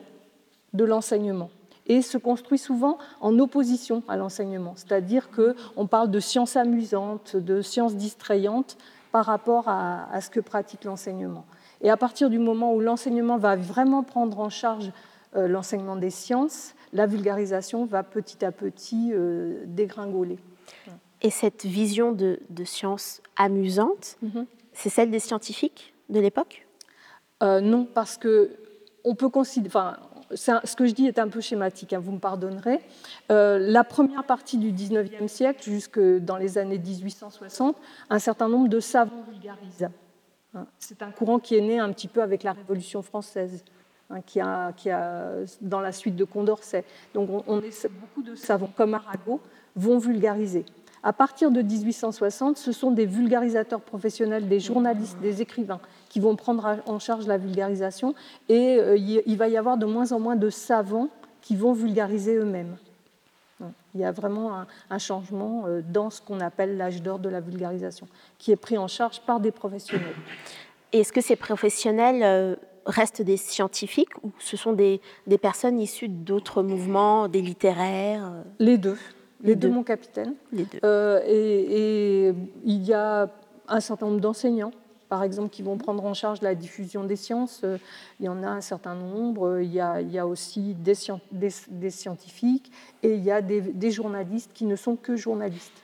[0.78, 1.50] de l'enseignement
[1.88, 7.62] et se construit souvent en opposition à l'enseignement, c'est-à-dire qu'on parle de sciences amusantes, de
[7.62, 8.78] sciences distrayantes
[9.12, 11.46] par rapport à ce que pratique l'enseignement.
[11.82, 14.92] Et à partir du moment où l'enseignement va vraiment prendre en charge
[15.36, 20.40] euh, l'enseignement des sciences, la vulgarisation va petit à petit euh, dégringoler.
[21.22, 24.46] Et cette vision de, science amusante, mhm.
[24.74, 26.68] c'est celle des scientifiques de l'époque?
[27.44, 28.52] Euh, Non, parce que
[29.04, 29.70] on peut considérer.
[29.70, 29.98] Enfin,
[30.34, 32.80] ce que je dis est un peu schématique, hein, vous me pardonnerez.
[33.30, 37.76] la première partie du 19e siècle, jusque dans les années 1860,
[38.10, 39.90] un certain nombre de savants vulgarisent.
[40.54, 43.64] Hein, c'est un courant qui est né un petit peu avec la Révolution française,
[44.10, 44.74] hein, qui, a,
[45.62, 46.84] dans la suite de Condorcet.
[47.14, 49.42] Donc on, beaucoup de savants comme Arago
[49.76, 50.66] vont vulgariser.
[51.04, 56.36] À partir de 1860, ce sont des vulgarisateurs professionnels, des journalistes, des écrivains qui vont
[56.36, 58.16] prendre en charge la vulgarisation
[58.50, 61.10] et euh, il va y avoir de moins en moins de savants
[61.42, 62.78] qui vont vulgariser eux-mêmes.
[63.96, 67.40] Il y a vraiment un, changement euh, dans ce qu'on appelle l'âge d'or de la
[67.40, 70.14] vulgarisation, qui est pris en charge par des professionnels.
[70.92, 75.02] Est-ce que ces professionnels euh, restent des scientifiques ou ce sont des,
[75.42, 78.32] personnes issues d'autres mouvements, des littéraires?
[78.60, 78.98] Les deux.
[79.42, 80.36] Les, deux, mon capitaine.
[80.52, 80.80] Les deux.
[81.28, 83.30] et, il y a
[83.68, 84.72] un certain nombre d'enseignants
[85.10, 87.62] par exemple, qui vont prendre en charge la diffusion des sciences.
[87.64, 87.78] Euh,
[88.20, 89.60] il y en a un certain nombre.
[89.62, 90.96] Il y a, aussi des,
[91.90, 92.72] scientifiques
[93.04, 95.84] et il y a des, journalistes qui ne sont que journalistes.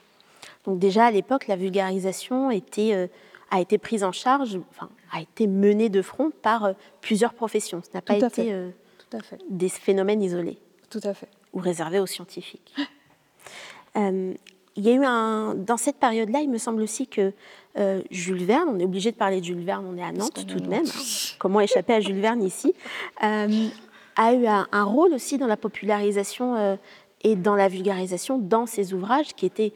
[0.64, 3.06] Donc déjà, à l'époque, la vulgarisation euh,
[3.50, 7.82] a été prise en charge, enfin, a été menée de front par euh, plusieurs professions.
[7.82, 9.38] Ce n'a pas été Tout à fait.
[9.48, 10.58] des phénomènes isolés.
[10.90, 11.28] Tout à fait.
[11.52, 12.74] Ou réservés aux scientifiques.
[14.76, 17.32] il y a eu un, dans cette période-là, il me semble aussi que
[17.76, 20.46] euh, Jules Verne, on est obligé de parler de Jules Verne, on est à Nantes
[20.46, 21.34] tout de même, hein.
[21.38, 22.72] comment échapper à Jules Verne ici,
[23.22, 23.68] euh,
[24.16, 26.76] a eu un, rôle aussi dans la popularisation euh,
[27.22, 29.72] et dans la vulgarisation dans ses ouvrages qui étaient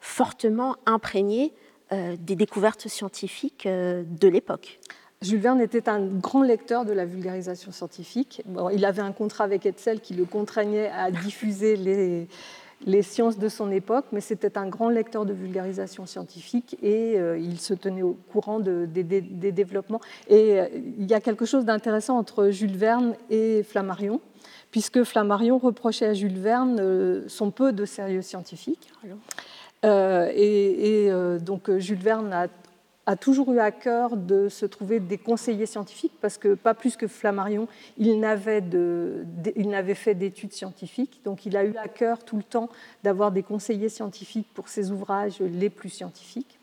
[0.00, 1.52] fortement imprégnés
[1.90, 4.78] des découvertes scientifiques de l'époque.
[5.22, 8.42] Jules Verne était un grand lecteur de la vulgarisation scientifique.
[8.74, 12.28] il avait un contrat avec Hetzel qui le contraignait à diffuser les,
[12.86, 17.38] les sciences de son époque, mais c'était un grand lecteur de vulgarisation scientifique et euh,
[17.38, 18.86] il se tenait au courant des
[19.52, 20.00] développements.
[20.28, 24.20] Et euh, il y a quelque chose d'intéressant entre Jules Verne et Flammarion,
[24.70, 28.88] puisque Flammarion reprochait à Jules Verne euh, son peu de sérieux scientifique.
[29.84, 31.10] et,
[31.40, 32.46] donc Jules Verne a
[33.08, 36.94] a toujours eu à cœur de se trouver des conseillers scientifiques, parce que pas plus
[36.94, 37.66] que Flammarion,
[37.96, 38.60] il n'avait,
[39.94, 42.68] fait d'études scientifiques, donc il a eu à cœur tout le temps
[43.02, 46.58] d'avoir des conseillers scientifiques pour ses ouvrages les plus scientifiques.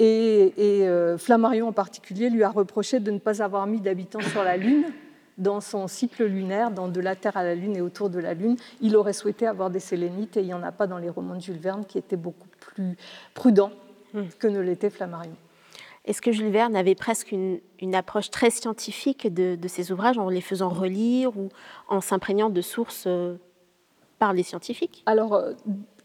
[0.00, 4.42] Et, euh, Flammarion en particulier lui a reproché de ne pas avoir mis d'habitants sur
[4.42, 4.86] la Lune
[5.38, 8.34] dans son cycle lunaire, dans de la Terre à la Lune et autour de la
[8.34, 8.56] Lune.
[8.80, 11.36] Il aurait souhaité avoir des sélénites et il n'y en a pas dans les romans
[11.36, 12.96] de Jules Verne qui étaient beaucoup plus
[13.34, 13.70] prudents
[14.14, 14.22] hmm.
[14.40, 15.36] que ne l'était Flammarion.
[16.06, 20.40] Est-ce que Jules Verne avait presque une, approche très scientifique de, ses ouvrages en les
[20.40, 21.48] faisant relire ou
[21.88, 23.36] en s'imprégnant de sources euh,
[24.20, 25.02] par les scientifiques?
[25.06, 25.52] Alors, euh,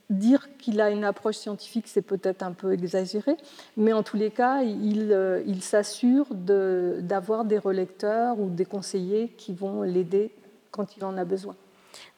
[0.10, 3.38] dire qu'il a une approche scientifique, c'est peut-être un peu exagéré,
[3.78, 9.30] mais en tous les cas, il, euh, il s'assure d'avoir des relecteurs ou des conseillers
[9.38, 10.32] qui vont l'aider
[10.72, 11.56] quand il en a besoin.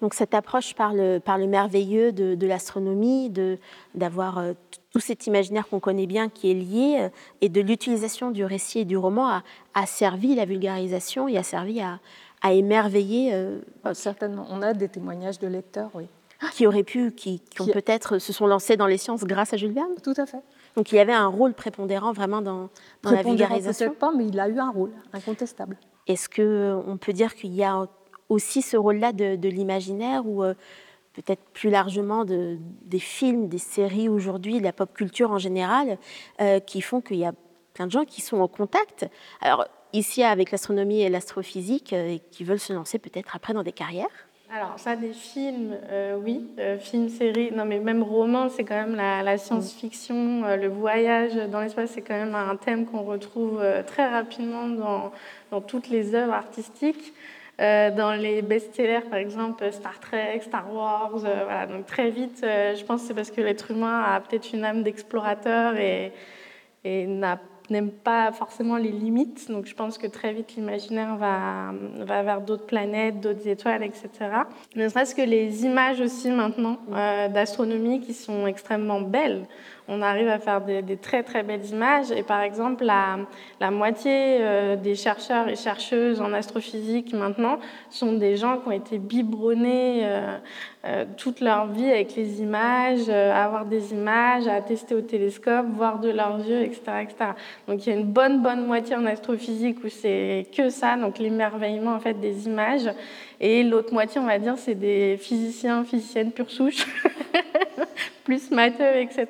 [0.01, 3.33] Donc cette approche par le, par le merveilleux de, de l'astronomie,
[3.95, 4.41] d'avoir
[4.93, 7.10] tout cet imaginaire qu'on connaît bien qui est lié, euh,
[7.41, 11.43] et de l'utilisation du récit et du roman a, a, servi la vulgarisation et a
[11.43, 11.99] servi à,
[12.41, 13.34] à émerveiller.
[13.84, 16.06] Ah, certainement, on a des témoignages de lecteurs, oui
[16.51, 19.73] qui auraient pu, qui, ont peut-être se sont lancés dans les sciences grâce à Jules
[19.73, 19.93] Verne.
[20.03, 20.41] Tout à fait.
[20.75, 22.69] Donc il y avait un rôle prépondérant vraiment dans,
[23.03, 23.88] dans la vulgarisation.
[23.88, 25.77] Peut-être pas, mais il a eu un rôle incontestable.
[26.08, 27.88] Est-ce que on peut dire qu'il y a
[28.29, 30.53] aussi ce rôle-là de, l'imaginaire ou euh,
[31.13, 35.97] peut-être plus largement de, des films, des séries aujourd'hui, de la pop culture en général,
[36.41, 37.34] euh, qui font qu'il y a
[37.73, 39.08] plein de gens qui sont en contact.
[39.41, 43.63] Alors ici avec l'astronomie et l'astrophysique euh, et qui veulent se lancer peut-être après dans
[43.63, 46.47] des carrières alors ça, des films, euh, oui,
[46.80, 51.89] films, séries, non mais même romans, c'est quand même la, science-fiction, le voyage dans l'espace,
[51.89, 54.67] c'est quand même un thème qu'on retrouve très rapidement
[55.49, 57.15] dans, toutes les œuvres artistiques.
[57.59, 63.01] Dans les best-sellers, par exemple, Star Trek, Star Wars, voilà, donc très vite, je pense
[63.01, 66.11] que c'est parce que l'être humain a peut-être une âme d'explorateur et,
[66.83, 67.39] et n'a
[67.69, 69.49] n'aime pas forcément les limites.
[69.49, 74.09] Donc je pense que très vite l'imaginaire va, va vers d'autres planètes, d'autres étoiles, etc.
[74.75, 79.45] Ne serait-ce que les images aussi maintenant euh, d'astronomie qui sont extrêmement belles
[79.87, 82.11] on arrive à faire des, très très belles images.
[82.11, 88.37] Et par exemple, la, moitié euh, des chercheurs et chercheuses en astrophysique maintenant sont des
[88.37, 90.37] gens qui ont été biberonnés euh,
[90.85, 95.99] euh, toute leur vie avec les images, avoir des images, à tester au télescope, voir
[95.99, 97.15] de leurs yeux, etc., etc.
[97.67, 101.19] Donc il y a une bonne bonne moitié en astrophysique où c'est que ça, donc
[101.19, 102.89] l'émerveillement en fait des images.
[103.39, 106.87] Et l'autre moitié, on va dire, c'est des physiciens, physiciennes pure souche.
[108.23, 109.27] plus matheux, etc.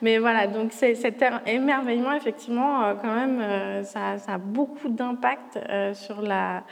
[0.00, 5.58] Mais voilà, donc cet émerveillement, effectivement, euh, quand même, euh, ça, ça a beaucoup d'impact
[5.68, 6.64] euh, sur la,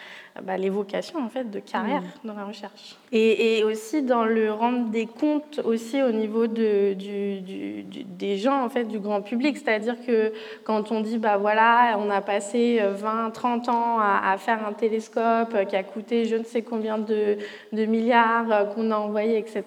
[0.44, 2.28] bah, l'évocation en fait de carrière mm.
[2.28, 2.96] dans la recherche.
[3.12, 8.64] Et, aussi dans le rendre des comptes aussi au niveau de, du, du, des gens
[8.64, 10.32] en fait du grand public, c'est-à-dire que
[10.64, 15.66] quand on dit bah voilà on a passé 20, 30 ans à, faire un télescope
[15.68, 17.36] qui a coûté je ne sais combien de,
[17.72, 19.64] de milliards euh, qu'on a envoyé, etc.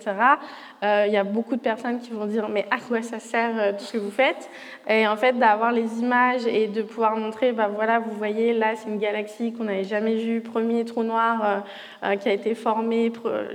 [0.84, 3.58] Euh, il y a beaucoup de personnes qui vont dire mais à quoi ça sert
[3.58, 4.50] euh, tout ce que vous faites?
[4.89, 8.76] Et en fait d'avoir les images et de pouvoir montrer bah voilà vous voyez là
[8.76, 11.60] c'est une galaxie qu'on n'avait jamais vue premier trou noir euh,
[12.06, 13.10] euh, qui a été formé,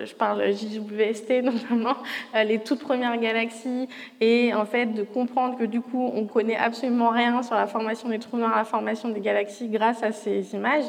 [0.05, 1.97] je parle JWST notamment,
[2.35, 3.89] euh, les toutes premières galaxies,
[4.23, 8.09] et en fait de comprendre que du coup on connaît absolument rien sur la formation
[8.09, 10.87] des trous noirs, la formation des galaxies grâce à ces images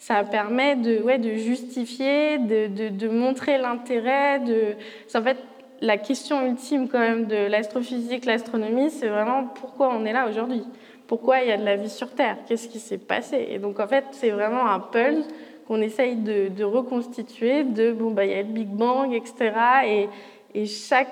[0.00, 4.38] ça permet de, ouais, de justifier, de, de, de montrer l'intérêt.
[4.38, 4.74] De...
[5.14, 5.36] En fait,
[5.80, 10.62] la question ultime quand même de l'astrophysique, l'astronomie, c'est vraiment pourquoi on est là aujourd'hui?
[11.06, 13.48] Pourquoi il y a de la vie sur Terre, qu'est-ce qui s'est passé?
[13.50, 15.24] Et donc en fait, c'est vraiment un puzzle
[15.66, 20.08] qu'on essaye de, reconstituer, de, bon, bah, il y a le Big Bang, etc.
[20.52, 21.06] Et, chaque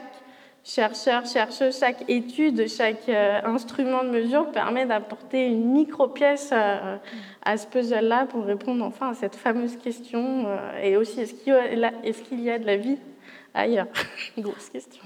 [0.65, 6.97] chercheur, chercheuse, chaque étude, chaque euh, instrument de mesure permet d'apporter une micro-pièce euh,
[7.45, 10.47] à ce puzzle-là pour répondre enfin à cette fameuse question.
[10.49, 11.53] Euh, et aussi, est-ce qu'il
[12.41, 12.99] y, a de la vie
[13.55, 13.87] ailleurs
[14.39, 15.03] Grosse question.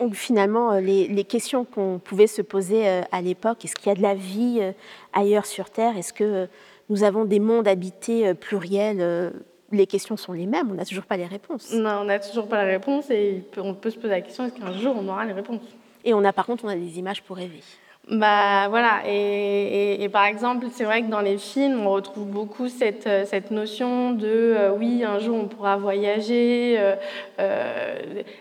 [0.00, 3.92] Donc finalement, euh, les, questions qu'on pouvait se poser euh, à l'époque, est-ce qu'il y
[3.92, 4.72] a de la vie euh,
[5.12, 5.96] ailleurs sur Terre?
[5.96, 6.48] Est-ce que
[6.88, 9.32] nous avons des mondes habités pluriels
[9.72, 11.72] Les questions sont les mêmes, on n'a toujours pas les réponses.
[11.74, 14.54] Non, on n'a toujours pas les réponses et on peut se poser la question, est-ce
[14.54, 15.60] qu'un jour on aura les réponses?
[16.04, 17.60] Et on a par contre, on a des images pour rêver.
[18.10, 22.68] Bah voilà, et, et, par exemple, c'est vrai que dans les films, on retrouve beaucoup
[22.68, 26.76] cette, euh, cette notion de euh, oui, un jour on pourra voyager.
[26.78, 27.96] Euh,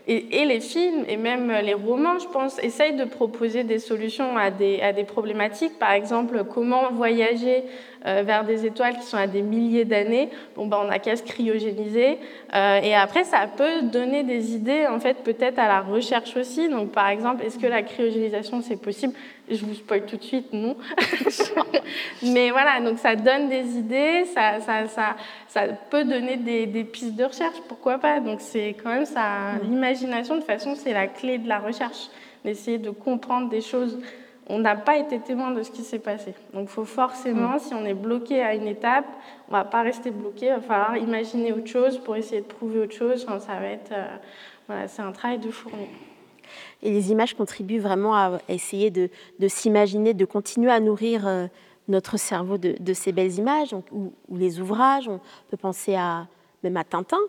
[0.08, 4.52] et, les films, et même les romans, je pense, essayent de proposer des solutions à
[4.52, 5.78] des, à des problématiques.
[5.78, 7.64] Par exemple, comment voyager
[8.06, 11.24] vers des étoiles qui sont à des milliers d'années, bon, ben, on n'a qu'à se
[11.24, 12.18] cryogéniser.
[12.54, 16.70] Et après, ça peut donner des idées, en fait, peut-être à la recherche aussi.
[16.70, 19.14] Donc, par exemple, est-ce que la cryogénisation, c'est possible?
[19.50, 20.76] Je vous spoil tout de suite, non.
[22.22, 25.16] Mais voilà, donc ça donne des idées, ça, ça, ça,
[25.48, 29.58] ça peut donner des, des, pistes de recherche, pourquoi pas Donc, c'est quand même ça,
[29.64, 32.10] l'imagination, de toute façon, c'est la clé de la recherche,
[32.44, 33.98] d'essayer de comprendre des choses
[34.50, 36.34] on n'a pas été témoin de ce qui s'est passé.
[36.54, 37.60] Donc il faut forcément, mm.
[37.60, 39.06] si on est bloqué à une étape,
[39.50, 42.48] on ne va pas rester bloqué, il va falloir imaginer autre chose pour essayer de
[42.48, 43.26] prouver autre chose.
[43.26, 44.06] ça va être, euh,
[44.68, 45.88] voilà, c'est un travail de fourmi.
[46.84, 49.10] Et les images contribuent vraiment à essayer de,
[49.48, 51.50] s'imaginer, de continuer à nourrir
[51.88, 55.08] notre cerveau de, ces belles images, ou, les ouvrages.
[55.08, 55.20] On
[55.50, 56.28] peut penser à
[56.64, 57.20] même à Tintin.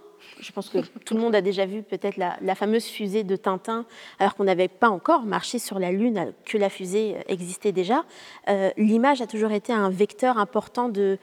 [0.41, 3.85] Je pense que tout le monde a déjà vu peut-être la, fameuse fusée de Tintin,
[4.19, 8.05] alors qu'on n'avait pas encore marché sur la Lune, que la fusée existait déjà.
[8.49, 11.19] Euh, l'image a toujours été un vecteur important de,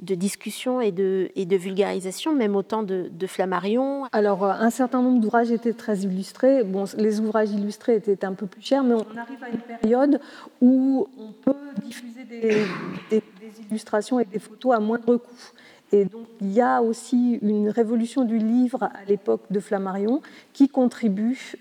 [0.00, 4.06] discussion et de, et de, vulgarisation, même au temps de, Flammarion.
[4.12, 6.64] Alors, euh, un certain nombre d'ouvrages étaient très illustrés.
[6.64, 10.20] Bon, les ouvrages illustrés étaient un peu plus chers, mais on arrive à une période
[10.60, 12.64] où on peut diffuser des,
[13.10, 13.22] des
[13.68, 15.52] illustrations et des photos à moindre coût.
[15.92, 20.22] Et donc, il y a aussi une révolution du livre à l'époque de Flammarion
[20.52, 21.56] qui contribue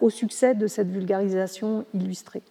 [0.00, 2.42] au succès de cette vulgarisation illustrée.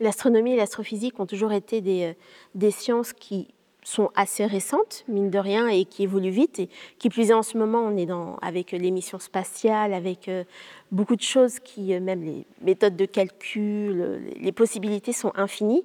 [0.00, 2.16] L'astronomie et l'astrophysique ont toujours été des,
[2.54, 3.48] des, sciences qui
[3.86, 6.58] sont assez récentes, mine de rien, et qui évoluent vite.
[6.58, 6.68] Et
[6.98, 10.42] qui plus est, en ce moment, on est dans, avec l'émission spatiale, avec euh,
[10.90, 15.84] beaucoup de choses qui, euh, même les méthodes de calcul, les possibilités sont infinies.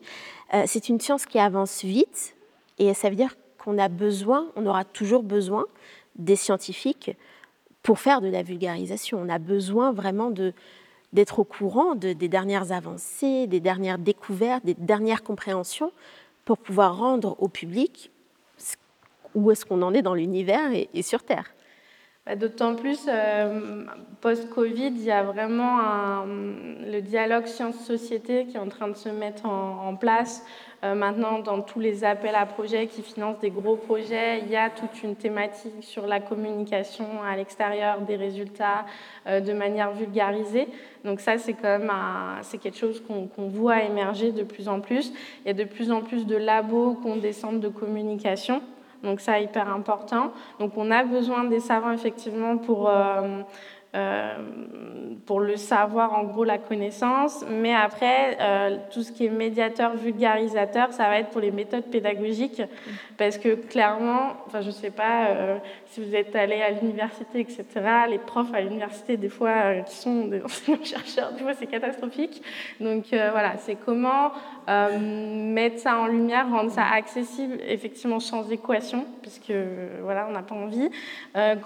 [0.56, 2.36] Euh, c'est une science qui avance vite,
[2.80, 5.66] et ça veut dire qu'on a besoin, on aura toujours besoin
[6.16, 7.16] des scientifiques
[7.84, 9.22] pour faire de la vulgarisation.
[9.22, 10.54] On a besoin vraiment de,
[11.14, 15.92] d'être au courant de, des dernières avancées, des dernières découvertes, des dernières compréhensions
[16.52, 18.12] pour pouvoir rendre au public
[19.36, 21.46] où est-ce qu'on en est dans l'univers et, sur Terre.
[22.26, 23.86] Bah, d'autant plus, euh,
[24.20, 29.46] post-Covid, il y a vraiment le dialogue science-société qui est en train de se mettre
[29.46, 30.46] en place
[30.84, 34.56] euh, maintenant, dans tous les appels à projets qui financent des gros projets, il y
[34.56, 38.86] a toute une thématique sur la communication à l'extérieur des résultats
[39.28, 40.68] euh, de manière vulgarisée.
[41.06, 41.92] Donc ça, c'est quand même
[42.42, 45.14] c'est quelque chose qu'on voit émerger de plus en plus.
[45.44, 48.62] Il y a de plus en plus de labos qui ont des centres de communication.
[49.04, 50.32] Donc ça, hyper important.
[50.60, 53.42] Donc on a besoin des savants effectivement pour euh,
[55.26, 57.46] pour le savoir, en gros, la connaissance.
[57.50, 61.86] Mais après, euh, tout ce qui est médiateur, vulgarisateur, ça va être pour les méthodes
[61.86, 62.62] pédagogiques.
[63.18, 67.40] Parce que clairement, enfin, je ne sais pas euh, si vous êtes allé à l'université,
[67.40, 67.66] etc.,
[68.10, 72.42] les profs à l'université, des fois, qui sont des enseignants-chercheurs, des fois, c'est catastrophique.
[72.80, 74.32] Donc voilà, c'est comment
[74.68, 79.54] mettre ça en lumière, rendre ça accessible, effectivement, sans équation, puisque
[80.02, 80.90] voilà, on n'a pas envie.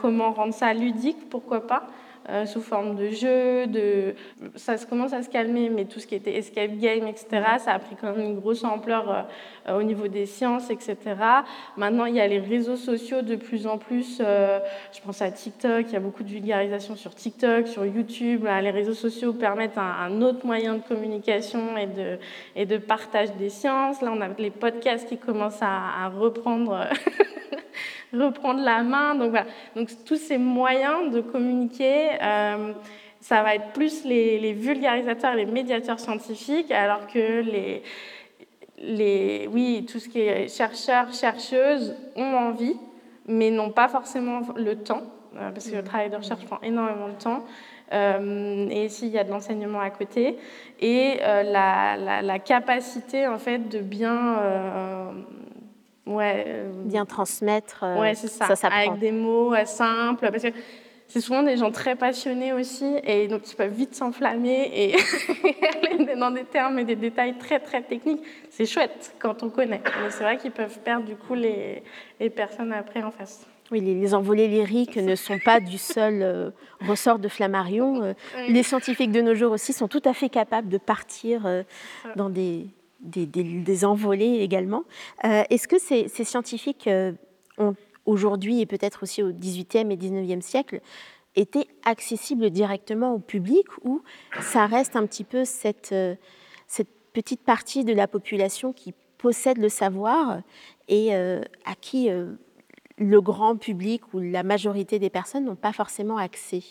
[0.01, 1.83] comment rendre ça ludique, pourquoi pas
[2.27, 4.15] euh, sous forme de jeu, de...
[4.55, 7.27] ça commence à se calmer, mais tout ce qui était escape game, etc.,
[7.59, 9.27] ça a pris quand même une grosse ampleur
[9.67, 10.97] euh, au niveau des sciences, etc.
[11.77, 14.59] Maintenant, il y a les réseaux sociaux de plus en plus, euh,
[14.91, 18.71] je pense à TikTok, il y a beaucoup de vulgarisation sur TikTok, sur YouTube, les
[18.71, 22.17] réseaux sociaux permettent un, autre moyen de communication et de,
[22.55, 24.01] et de partage des sciences.
[24.01, 26.87] Là, on a les podcasts qui commencent à reprendre...
[28.13, 29.15] reprendre la main.
[29.15, 29.45] Donc voilà.
[29.75, 32.73] Donc tous ces moyens de communiquer, euh,
[33.21, 37.83] ça va être plus les, vulgarisateurs, les médiateurs scientifiques, alors que les,
[38.77, 42.75] les, oui, tout ce qui est chercheurs, chercheuses ont envie,
[43.27, 45.03] mais n'ont pas forcément le temps,
[45.37, 47.43] euh, parce que le travail de recherche prend énormément de temps.
[47.93, 50.37] Euh, et ici, il y a de l'enseignement à côté,
[50.79, 54.39] et la, la, la, capacité en fait de bien
[56.05, 57.83] ouais, euh, bien transmettre.
[57.83, 58.55] Euh, ouais, c'est ça.
[58.55, 60.49] ça avec des mots euh, simples, parce que
[61.07, 66.15] c'est souvent des gens très passionnés aussi, et donc ils peuvent vite s'enflammer et aller
[66.19, 68.23] dans des termes et des détails très très techniques.
[68.49, 71.83] C'est chouette quand on connaît, mais c'est vrai qu'ils peuvent perdre du coup les,
[72.19, 73.47] les, personnes après en face.
[73.71, 76.53] Oui, les, envolées lyriques ne sont pas du seul
[76.87, 78.15] ressort de Flammarion.
[78.47, 81.63] Les scientifiques de nos jours aussi sont tout à fait capables de partir
[82.15, 82.67] dans des
[82.99, 84.83] des, envolées également.
[85.23, 87.13] Euh, est-ce que ces, scientifiques euh,
[87.57, 87.75] ont
[88.05, 90.81] aujourd'hui, et peut-être aussi au XVIIIe et XIXe siècle,
[91.35, 94.01] été accessibles directement au public ou
[94.39, 96.15] ça reste un petit peu cette, euh,
[96.67, 100.41] cette petite partie de la population qui possède le savoir
[100.87, 102.09] et à qui
[102.97, 106.61] le grand public ou la majorité des personnes n'ont pas forcément accès?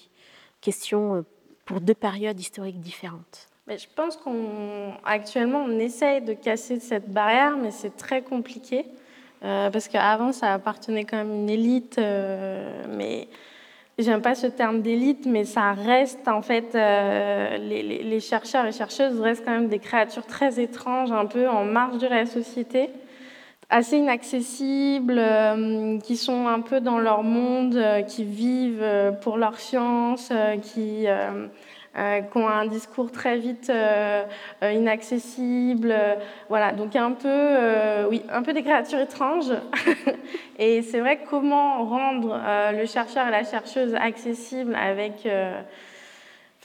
[0.60, 1.24] Question
[1.64, 7.70] pour deux périodes historiques différentes je pense qu'actuellement, on, essaye de casser cette barrière, mais
[7.70, 8.84] c'est très compliqué.
[9.42, 13.28] Euh, parce qu'avant, ça appartenait quand même à une élite, euh, mais
[13.98, 18.72] j'aime pas ce terme d'élite, mais ça reste en fait, euh, les, les, chercheurs et
[18.72, 22.88] chercheuses restent quand même des créatures très étranges, un peu en marge de la société,
[23.68, 25.20] assez inaccessibles,
[26.04, 31.06] qui sont un peu dans leur monde, qui vivent pour leur science, qui
[31.96, 34.24] euh, qui ont un discours très vite euh,
[34.62, 35.94] euh, inaccessible.
[36.48, 39.52] voilà, donc un peu, oui, un peu des créatures étranges.
[40.58, 42.40] et c'est vrai comment rendre
[42.72, 45.28] le chercheur et la chercheuse accessible avec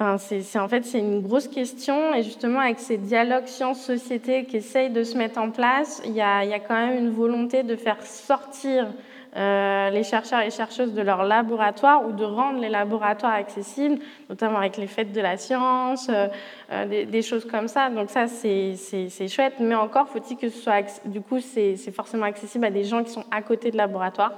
[0.02, 2.14] Enfin, c'est, en fait, c'est une grosse question.
[2.14, 6.22] Et justement, avec ces dialogues sciences-société qui essayent de se mettre en place, il y
[6.22, 8.88] a quand même une volonté de faire sortir
[9.36, 14.58] euh, les chercheurs et chercheuses de leur laboratoire ou de rendre les laboratoires accessibles, notamment
[14.58, 16.28] avec les fêtes de la science, euh,
[16.72, 17.92] euh, des, choses comme ça.
[17.92, 22.66] Donc ça, c'est chouette, mais encore faut-il que ce soit, du coup, c'est forcément accessible
[22.66, 24.34] à des gens qui sont à côté de laboratoires,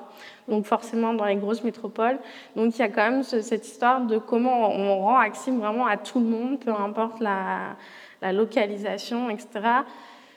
[0.50, 2.20] donc forcément dans les grosses métropoles.
[2.58, 5.96] Donc il y a quand même cette histoire de comment on rend accessible vraiment à
[5.96, 7.78] tout le monde, peu importe la,
[8.22, 9.48] la localisation, etc.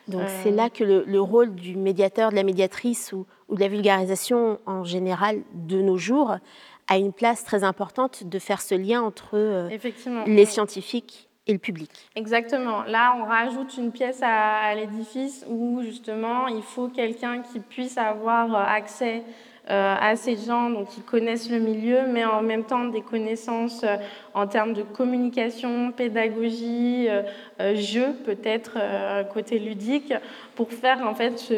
[0.09, 4.59] Donc c'est là que le, rôle du médiateur, de la médiatrice ou, de la vulgarisation
[4.67, 6.37] en général de nos jours
[6.89, 9.71] a une place très importante de faire ce lien entre euh,
[10.27, 11.91] les scientifiques et le public.
[12.17, 12.83] Exactement.
[12.85, 18.55] Là, on rajoute une pièce à l'édifice où justement il faut quelqu'un qui puisse avoir
[18.55, 22.85] euh, accès euh, à ces gens donc, qui connaissent le milieu, mais en même temps
[22.85, 23.97] des connaissances euh,
[24.35, 27.23] en termes de communication, pédagogie, euh,
[27.75, 28.79] jeu peut-être
[29.33, 30.13] côté ludique,
[30.55, 31.53] pour faire en fait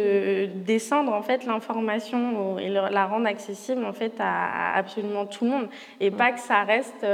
[0.65, 5.69] descendre en fait l'information et la rendre accessible en fait à, absolument tout le monde,
[6.01, 7.07] et pas que ça reste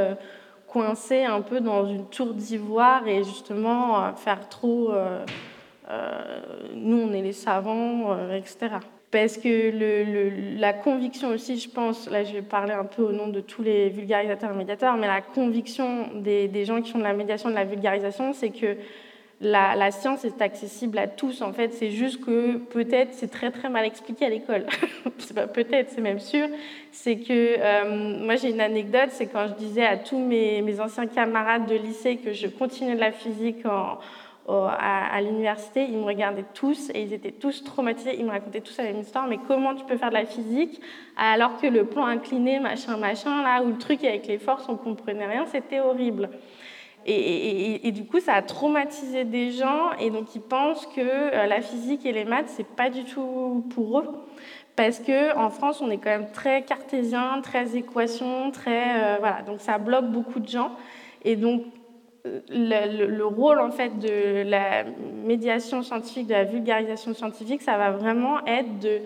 [0.66, 4.92] coincé un peu dans une tour d'ivoire et justement faire trop.
[6.74, 8.78] nous, on est les savants, etc
[9.12, 13.28] parce que la conviction aussi, je pense, là je vais parler un peu au nom
[13.28, 17.12] de tous les vulgarisateurs et médiateurs, mais la conviction des, gens qui font de la
[17.12, 18.78] médiation, de la vulgarisation, c'est que
[19.42, 21.42] la, science est accessible à tous.
[21.42, 24.64] En fait, c'est juste que peut-être c'est très très mal expliqué à l'école.
[25.18, 26.48] c'est pas peut-être, c'est même sûr.
[26.90, 30.80] C'est que euh, moi j'ai une anecdote, c'est quand je disais à tous mes, mes
[30.80, 33.98] anciens camarades de lycée que je continuais de la physique en
[34.48, 38.16] à, l'université, ils me regardaient tous et ils étaient tous traumatisés.
[38.18, 39.26] Ils me racontaient tous la même histoire.
[39.28, 40.80] Mais comment tu peux faire de la physique
[41.16, 44.76] alors que le plan incliné, machin, machin, là, où le truc avec les forces, on
[44.76, 46.30] comprenait rien, c'était horrible.
[47.04, 51.60] Et, du coup, ça a traumatisé des gens et donc ils pensent que euh, la
[51.60, 54.08] physique et les maths, c'est pas du tout pour eux.
[54.76, 59.42] Parce que en France, on est quand même très cartésien, très équation, très euh, voilà,
[59.42, 60.70] donc ça bloque beaucoup de gens.
[61.24, 61.64] Et donc
[62.24, 64.84] le, rôle en fait de la
[65.24, 69.00] médiation scientifique, de la vulgarisation scientifique, ça va vraiment être de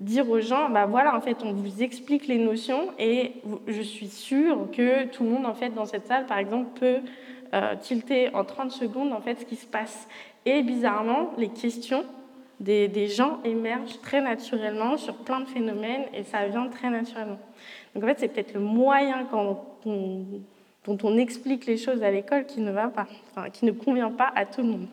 [0.00, 3.32] dire aux gens, bah voilà, en fait, on vous explique les notions et
[3.66, 6.98] je suis sûre que tout le monde en fait dans cette salle, par exemple, peut
[7.54, 10.08] euh, tilter en 30 secondes en fait ce qui se passe.
[10.44, 12.04] Et bizarrement, les questions
[12.58, 17.38] des, gens émergent très naturellement sur plein de phénomènes et ça vient très naturellement.
[17.94, 19.58] Donc en fait, c'est peut-être le moyen qu'on
[20.84, 23.06] dont on explique les choses à l'école qui ne va pas,
[23.50, 24.86] qui ne convient pas à tout le monde.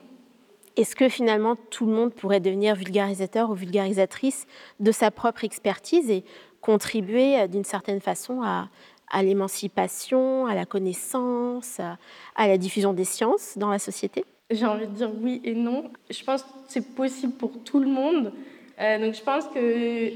[0.75, 4.45] Est-ce que finalement tout le monde pourrait devenir vulgarisateur ou vulgarisatrice
[4.79, 6.23] de sa propre expertise et
[6.61, 8.69] contribuer euh, d'une certaine façon à,
[9.21, 14.23] l'émancipation, à la connaissance, à, la diffusion des sciences dans la société?
[14.51, 15.91] J'ai envie de dire oui et non.
[16.09, 18.31] Je pense que c'est possible pour tout le monde.
[18.79, 20.11] Euh, donc je pense que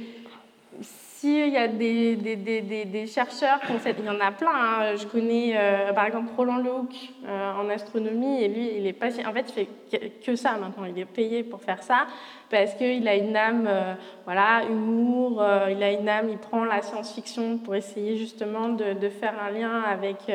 [1.23, 4.51] s'il y a des, chercheurs il y en a plein.
[4.53, 4.95] Hein.
[4.97, 6.93] Je connais euh, par exemple Roland Lehoucq
[7.25, 10.83] euh, en astronomie et lui, il est pas, en fait, il fait que ça maintenant.
[10.83, 12.07] Il est payé pour faire ça
[12.49, 13.93] parce qu'il a une âme, euh,
[14.25, 15.41] voilà, humour.
[15.69, 19.81] il a une âme, il prend la science-fiction pour essayer justement de, faire un lien
[19.81, 20.29] avec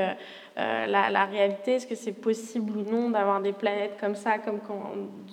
[0.57, 1.75] la, réalité.
[1.75, 4.61] Est-ce que c'est possible ou non d'avoir des planètes comme ça, comme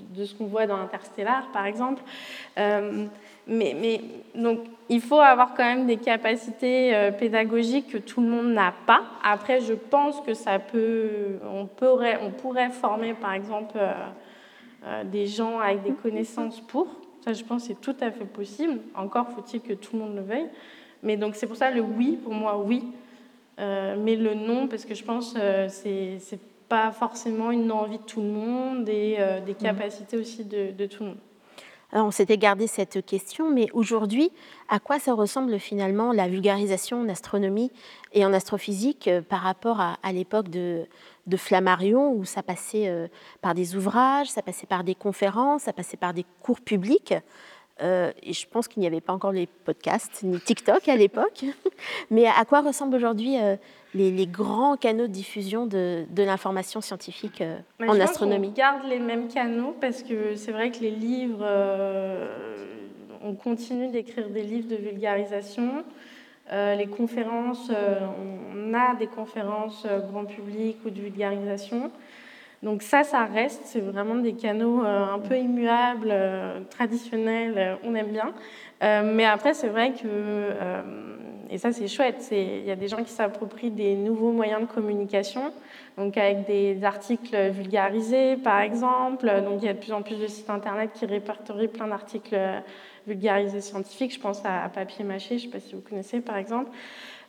[0.10, 2.02] de ce qu'on voit dans Interstellar, par exemple.
[3.48, 4.02] Mais, mais
[4.34, 8.74] donc il faut avoir quand même des capacités euh, pédagogiques que tout le monde n'a
[8.86, 9.04] pas.
[9.24, 13.94] Après, je pense que ça peut, on pourrait, on pourrait former par exemple euh,
[14.86, 16.88] euh, des gens avec des connaissances pour.
[17.24, 18.80] Ça, je pense, c'est tout à fait possible.
[18.94, 20.50] Encore faut-il que tout le monde le veuille.
[21.02, 22.84] Mais donc c'est pour ça le oui pour moi oui,
[23.60, 28.04] mais le non parce que je pense que c'est c'est pas forcément une envie de
[28.04, 29.56] tout le monde et des mmh.
[29.56, 31.18] capacités aussi de, de tout le monde
[31.94, 34.32] on s'était gardé cette question, mais aujourd'hui,
[34.70, 37.72] à quoi ça ressemble finalement la vulgarisation en astronomie
[38.14, 40.88] et en astrophysique euh, par rapport à, l'époque de,
[41.38, 43.08] Flammarion, où ça passait euh,
[43.42, 47.14] par des ouvrages, ça passait par des conférences, ça passait par des cours publics?
[47.82, 51.46] Euh, et je pense qu'il n'y avait pas encore les podcasts ni TikTok à l'époque.
[52.12, 53.38] Mais à quoi ressemblent aujourd'hui
[53.96, 58.50] les, grands canaux de diffusion de, l'information scientifique euh, en astronomie?
[58.50, 62.28] On garde les mêmes canaux parce que c'est vrai que les livres, euh,
[63.24, 65.84] on continue d'écrire des livres de vulgarisation.
[66.52, 71.92] Euh, les conférences, on a des conférences grand public ou de vulgarisation.
[72.64, 76.14] Donc ça, ça reste, c'est vraiment des canaux un peu immuables,
[76.70, 78.34] traditionnels, on aime bien.
[79.04, 80.52] mais après, c'est vrai que
[81.50, 82.28] et ça, c'est chouette.
[82.32, 85.52] Il y a des gens qui s'approprient des nouveaux moyens de communication,
[85.98, 89.32] donc avec des articles vulgarisés, par exemple.
[89.44, 92.38] Donc, il y a de plus en plus de sites internet qui répertorient plein d'articles
[93.08, 94.14] vulgarisés scientifiques.
[94.14, 96.72] Je pense à, Papier Mâché, je ne sais pas si vous connaissez, par exemple.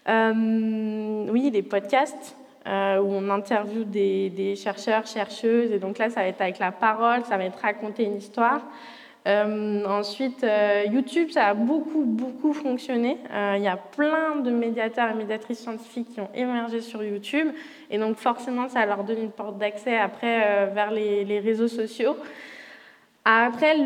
[0.09, 2.37] Euh, oui, les podcasts.
[2.67, 6.73] Euh, où on interviewe des, chercheurs, chercheuses, et donc là, ça va être avec la
[6.73, 8.61] parole, ça va être raconter une histoire.
[9.29, 13.19] Euh, ensuite, euh, YouTube, ça a beaucoup, beaucoup fonctionné.
[13.33, 17.49] Il y a plein de médiateurs et médiatrices scientifiques qui ont émergé sur YouTube.
[17.89, 22.17] Et donc, forcément, ça leur donne une porte d'accès après vers les, réseaux sociaux.
[23.25, 23.77] Après,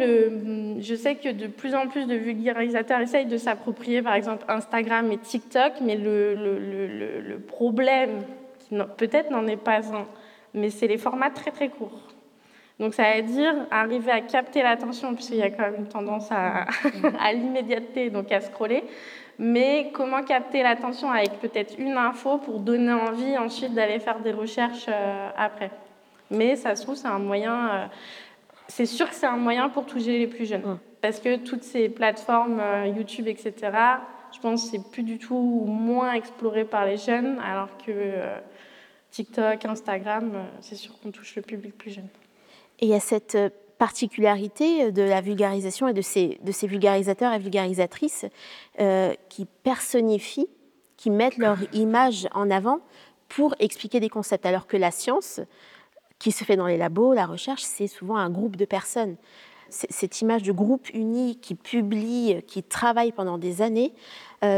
[0.81, 5.13] je sais que de plus en plus de vulgarisateurs essayent de s'approprier, par exemple, Instagram
[5.13, 8.23] et TikTok, mais le problème,
[8.71, 10.07] qui peut-être n'en est pas un,
[10.55, 12.01] mais c'est les formats très très courts.
[12.81, 16.29] Donc ça veut dire arriver à capter l'attention, puisqu'il y a quand même une tendance
[16.33, 18.85] à, l'immédiateté, donc à scroller.
[19.39, 24.33] Mais comment capter l'attention avec peut-être une info pour donner envie ensuite d'aller faire des
[24.33, 25.71] recherches euh, après?
[26.31, 27.87] Mais ça se trouve, c'est un moyen, euh,
[28.69, 30.79] c'est sûr que c'est un moyen pour toucher les plus jeunes.
[31.03, 33.55] Parce que toutes ces plateformes, euh, YouTube, etc.,
[34.33, 37.93] je pense que c'est plus du tout moins exploré par les jeunes, alors que
[39.11, 42.09] TikTok, Instagram, c'est sûr qu'on touche le public plus jeune.
[42.81, 47.33] Et il y a cette euh, particularité euh, de la vulgarisation et de ces, vulgarisateurs
[47.33, 48.27] et vulgarisatrices
[48.81, 50.49] euh, qui personnifient,
[50.97, 52.81] qui mettent leur image en avant
[53.29, 55.41] pour expliquer des concepts, alors que la science,
[56.19, 59.17] qui se fait dans les labos, la recherche, c'est souvent un groupe de personnes.
[59.71, 63.95] Cette image de groupe uni qui publie, qui travaille pendant des années,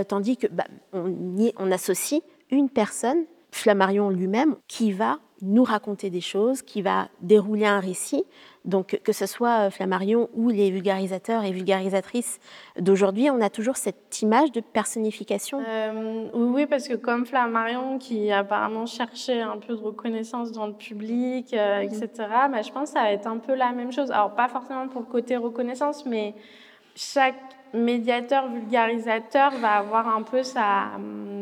[0.08, 6.62] tandis que bah, on associe une personne, Flammarion lui-même, qui va nous raconter des choses,
[6.62, 8.24] qui va dérouler un récit.
[8.64, 12.38] Donc que ce soit euh, Flammarion ou les vulgarisateurs et vulgarisatrices
[12.78, 15.60] d'aujourd'hui, on a toujours cette image de personnification.
[15.68, 20.74] Euh, oui, parce que comme Flammarion, qui apparemment cherchait un peu de reconnaissance dans le
[20.74, 24.12] public, euh, etc., bah, je pense que ça va être un peu la même chose.
[24.12, 26.34] Alors pas forcément pour le côté reconnaissance, mais
[26.94, 27.34] chaque
[27.74, 30.92] médiateur, vulgarisateur va avoir un peu sa,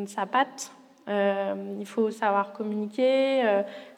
[0.07, 0.73] sa patte.
[1.11, 3.43] Il faut savoir communiquer,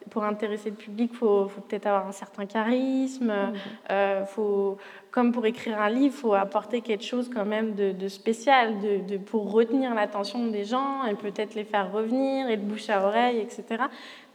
[0.09, 3.31] pour intéresser le public, il faut, peut-être avoir un certain charisme.
[3.31, 3.53] Mhm.
[3.91, 4.77] Euh, faut,
[5.11, 9.17] comme pour écrire un livre, il faut apporter quelque chose quand même de, spécial de,
[9.17, 13.39] pour retenir l'attention des gens et peut-être les faire revenir et de bouche à oreille,
[13.39, 13.83] etc.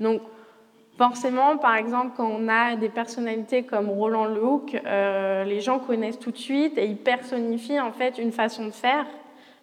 [0.00, 0.20] Donc,
[0.96, 6.18] forcément, par exemple, quand on a des personnalités comme Roland Lehoucq, euh, les gens connaissent
[6.18, 9.06] tout de suite et ils personnifient en fait une façon de faire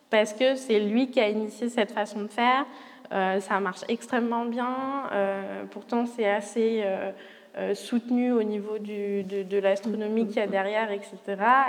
[0.10, 2.66] parce que c'est lui qui a initié cette façon de faire.
[3.12, 5.10] Euh, ça marche extrêmement bien.
[5.12, 10.92] Euh, pourtant, c'est assez euh, soutenu au niveau du, de, l'astronomie qu'il y a derrière,
[10.92, 11.18] etc.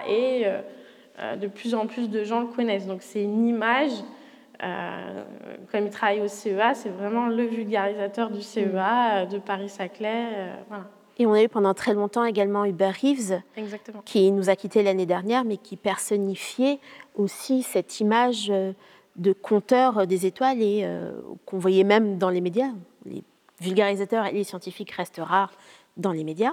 [0.08, 0.44] Et
[1.36, 2.86] de plus en plus de gens le connaissent.
[2.86, 3.92] Donc, c'est une image.
[4.60, 10.24] comme il travaille au CEA, c'est vraiment le vulgarisateur du CEA de Paris-Saclay.
[10.68, 10.84] voilà.
[11.18, 13.40] Et on a eu pendant très longtemps également Hubert Reeves,
[14.04, 16.78] qui nous a quittés l'année dernière, mais qui personnifiait
[17.14, 18.52] aussi cette image
[19.16, 21.12] de compteurs des étoiles et euh,
[21.44, 22.70] qu'on voyait même dans les médias.
[23.04, 23.22] Les
[23.60, 25.52] vulgarisateurs et les scientifiques restent rares
[25.96, 26.52] dans les médias,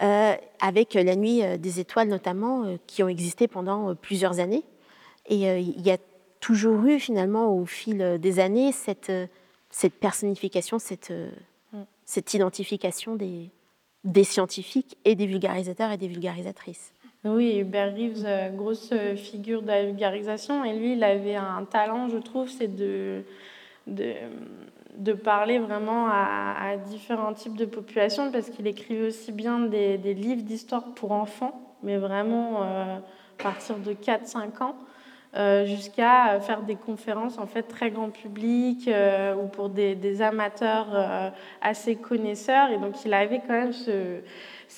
[0.00, 4.64] euh, avec la nuit euh, des étoiles notamment, qui ont existé pendant plusieurs années.
[5.26, 5.98] Et il y a
[6.40, 9.12] toujours eu finalement au fil des années cette,
[9.68, 11.82] cette personnification, cette, mm.
[12.06, 13.50] cette identification des,
[14.04, 16.92] des scientifiques et des vulgarisateurs et des vulgarisatrices.
[17.24, 22.48] Oui, Hubert Reeves, euh, grosse figure de et lui, il avait un talent, je trouve,
[22.48, 23.24] c'est de,
[23.88, 30.42] de, parler vraiment à, différents types de populations, parce qu'il écrivait aussi bien des, livres
[30.42, 34.76] d'histoire pour enfants, mais vraiment euh, à partir de 4-5 ans.
[35.36, 38.88] Euh, jusqu'à faire des conférences en fait très grand public
[39.36, 40.86] ou pour des, des amateurs
[41.60, 44.22] assez connaisseurs et donc il avait quand même ce,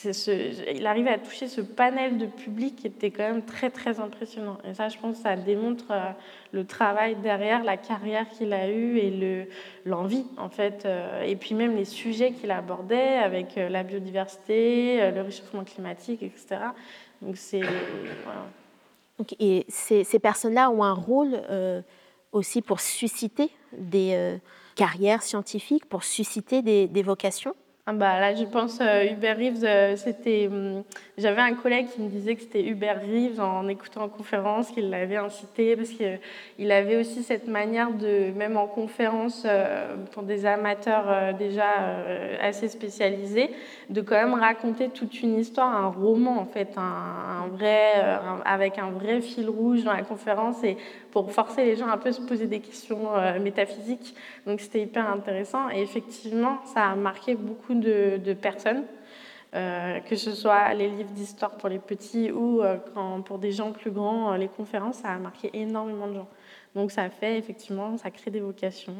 [0.05, 4.59] il arrivait à toucher ce panel de public qui était quand même très très impressionnant.
[4.64, 6.11] Et ça, je pense, ça démontre euh,
[6.53, 9.49] le travail derrière, la carrière qu'il a eue et
[9.84, 15.11] l'envie en fait, euh, et puis même les sujets qu'il abordait avec euh, la biodiversité,
[15.11, 16.61] le réchauffement climatique, etc.
[17.20, 17.62] Donc c'est
[19.38, 21.38] et ces, ces personnes-là ont un rôle
[22.32, 24.38] aussi pour susciter des
[24.76, 27.55] carrières scientifiques, pour susciter des, des vocations?
[27.91, 30.47] Ah bah là, je pense euh, Hubert Reeves, euh, c'était.
[30.47, 30.84] Hum,
[31.18, 34.91] j'avais un collègue qui me disait que c'était Hubert Reeves en écoutant en conférence qu'il
[34.91, 40.47] l'avait incité parce qu'il avait aussi cette manière de, même en conférence euh, pour des
[40.47, 41.66] amateurs déjà
[42.41, 43.51] assez spécialisés,
[43.91, 47.93] de quand même raconter toute une histoire, un roman en fait, un, vrai,
[48.45, 50.62] avec un vrai fil rouge dans la conférence
[51.12, 54.14] pour forcer les gens un peu à se poser des questions métaphysiques.
[54.46, 58.84] Donc c'était hyper intéressant et effectivement, ça a marqué beaucoup de, personnes,
[59.54, 62.76] euh, que ce soit les livres d'histoire pour les petits ou euh,
[63.24, 66.28] pour des gens plus grands, euh, les conférences, ça a marqué énormément de gens.
[66.74, 68.94] Donc ça fait effectivement, ça crée des vocations.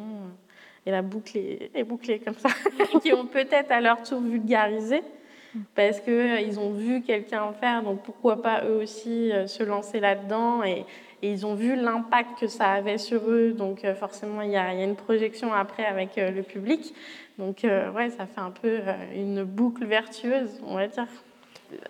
[0.85, 2.49] et la boucle est, bouclée comme ça,
[3.03, 5.03] qui ont peut-être à leur tour vulgarisé
[5.75, 10.85] parce qu'ils ont vu quelqu'un faire, donc pourquoi pas eux aussi se lancer là-dedans et,
[11.23, 14.97] ils ont vu l'impact que ça avait sur eux, donc forcément il y, a, une
[14.97, 16.95] projection après avec le public.
[17.41, 21.07] Donc, euh, ouais, ça fait un peu euh, une boucle vertueuse, on va dire.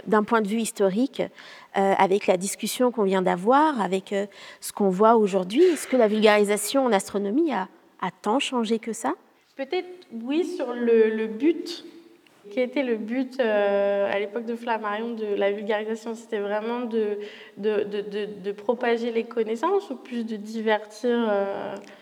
[0.06, 1.20] D'un point de vue historique,
[1.76, 4.14] euh, avec la discussion qu'on vient d'avoir, avec
[4.60, 7.66] ce qu'on voit aujourd'hui, est-ce que la vulgarisation en astronomie a,
[8.22, 9.14] tant changé que ça?
[9.56, 9.88] Peut-être
[10.22, 11.84] oui sur le, but.
[12.50, 17.18] Qui était le but à l'époque de Flammarion de la vulgarisation C'était vraiment de
[17.56, 21.30] de, de, de, propager les connaissances ou plus de divertir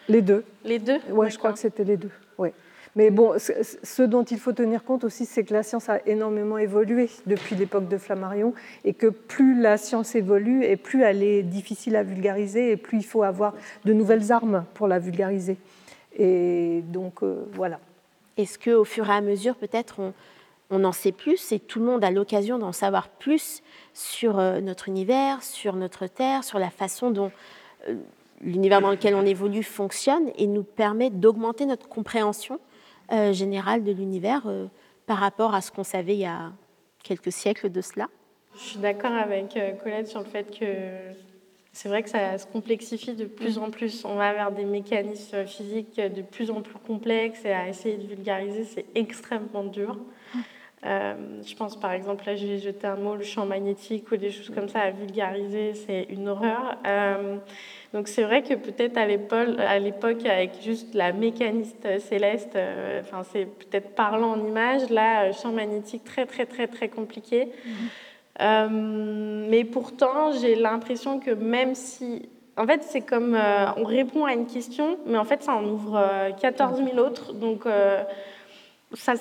[0.09, 0.45] Les deux.
[0.65, 0.99] Les deux?
[1.11, 2.11] Oui, je crois que c'était les deux.
[2.39, 2.53] Ouais.
[2.99, 6.59] Mais bon, ce dont il faut tenir compte aussi, c'est que la science a énormément
[6.59, 11.45] évolué depuis l'époque de Flammarion et que plus la science évolue et plus elle est
[11.45, 15.59] difficile à vulgariser et plus il faut avoir de nouvelles armes pour la vulgariser.
[16.17, 17.79] Et donc, euh, voilà.
[18.37, 20.13] Est-ce qu'au fur et à mesure, peut-être, on,
[20.71, 23.63] en sait plus et tout le monde a l'occasion d'en savoir plus
[23.95, 27.33] sur euh, notre univers, sur notre Terre, sur la façon dont
[27.89, 27.95] euh,
[28.41, 32.61] l'univers dans lequel on évolue fonctionne et nous permet d'augmenter notre compréhension
[33.13, 34.47] euh, générale de l'univers
[35.07, 36.53] par rapport à ce qu'on savait il y a
[37.03, 38.09] quelques siècles de cela.
[38.55, 40.65] Je suis d'accord avec Colette sur le fait que
[41.73, 44.05] c'est vrai que ça se complexifie de plus en plus.
[44.05, 48.07] On va vers des mécanismes physiques de plus en plus complexes et à essayer de
[48.07, 49.97] vulgariser, c'est extrêmement dur.
[50.83, 54.51] Je pense par exemple, là j'ai jeté un mot, le champ magnétique ou des choses
[54.55, 56.77] comme ça à vulgariser, c'est une horreur.
[57.95, 59.07] Donc c'est vrai que peut-être à
[59.79, 63.01] l'époque, avec juste la mécaniste céleste, euh,
[63.33, 67.49] c'est peut-être parlant en images, là, euh, champ magnétique très très très très compliqué.
[68.41, 72.29] Euh, mais pourtant, j'ai l'impression que même si...
[72.57, 73.39] En fait, c'est comme
[73.77, 77.33] on répond à une question, mais en fait, ça en ouvre 14 000 autres.
[77.33, 77.65] Donc,
[78.95, 79.17] ça,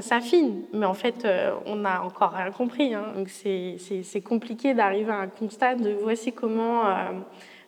[0.00, 1.26] s'affine, mais en fait,
[1.66, 2.94] on n'a encore rien compris.
[2.94, 3.12] Hein.
[3.14, 6.84] Donc, c'est compliqué d'arriver à un constat de voici comment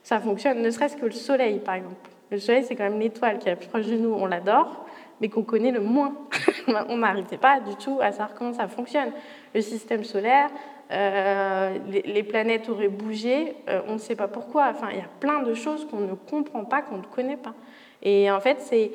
[0.03, 2.11] ça fonctionne, ne serait-ce que le Soleil, par exemple.
[2.31, 4.85] Le Soleil, c'est quand même l'étoile qui est la plus proche de nous, on l'adore,
[5.21, 6.15] mais qu'on connaît le moins.
[6.89, 9.13] on n'arrivait pas du tout à savoir comment ça fonctionne.
[9.55, 10.49] Le système solaire,
[10.91, 14.69] euh, les, planètes auraient bougé, euh, on ne sait pas pourquoi.
[14.71, 17.55] Enfin, il y a plein de choses qu'on ne comprend pas, qu'on ne connaît pas.
[18.03, 18.91] Et en fait, c'est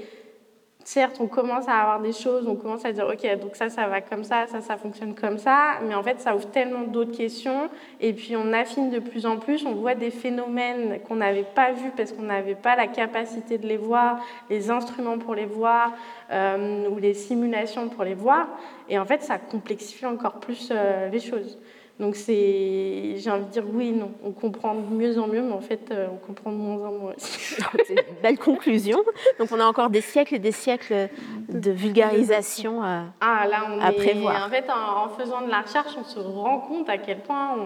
[0.88, 3.88] certes, on commence à avoir des choses, on commence à dire, OK, donc ça, ça
[3.88, 7.12] va comme ça, ça, ça fonctionne comme ça, mais en fait, ça ouvre tellement d'autres
[7.12, 7.70] questions,
[8.00, 11.74] et puis on affine de plus en plus, on voit des phénomènes qu'on n'avait pas
[11.74, 15.92] vus parce qu'on n'avait pas la capacité de les voir, les instruments pour les voir,
[16.32, 18.48] euh, ou les simulations pour les voir,
[18.88, 21.58] et en fait, ça complexifie encore plus euh, les choses.
[22.00, 24.12] Donc c'est, j'ai envie de dire oui non.
[24.24, 26.92] On comprend de mieux en mieux, mais en fait, euh, on comprend de moins en
[26.92, 29.00] moins c'est une belle conclusion.
[29.40, 31.10] Donc on a encore des siècles et des siècles
[31.50, 34.46] de vulgarisation à, ah, là, on à prévoir.
[34.46, 37.58] En fait, en, faisant de la recherche, on se rend compte à quel point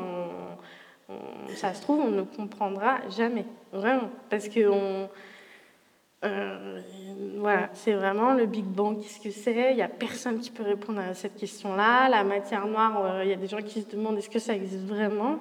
[1.55, 3.45] ça se trouve, on ne comprendra jamais.
[3.73, 4.09] Vraiment.
[4.29, 5.09] Parce qu'on
[6.23, 6.79] euh,
[7.37, 9.71] voilà, c'est vraiment le Big Bang, qu'est-ce que c'est?
[9.71, 12.09] Il n'y a personne qui peut répondre à cette question-là.
[12.09, 14.53] La matière noire, euh, il y a des gens qui se demandent est-ce que ça
[14.53, 15.39] existe vraiment?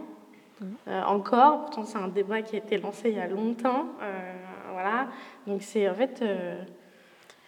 [0.88, 3.86] Euh, Encore, pourtant c'est un débat qui a été lancé il y a longtemps.
[4.72, 5.08] voilà,
[5.46, 6.22] donc c'est en fait,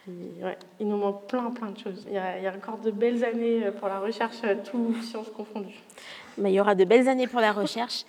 [0.06, 2.04] il, nous manque plein plein de choses.
[2.08, 5.80] Il y, a, il encore de belles années pour la recherche, tout sciences confondues.
[6.38, 8.04] Mais il y aura de belles années pour la recherche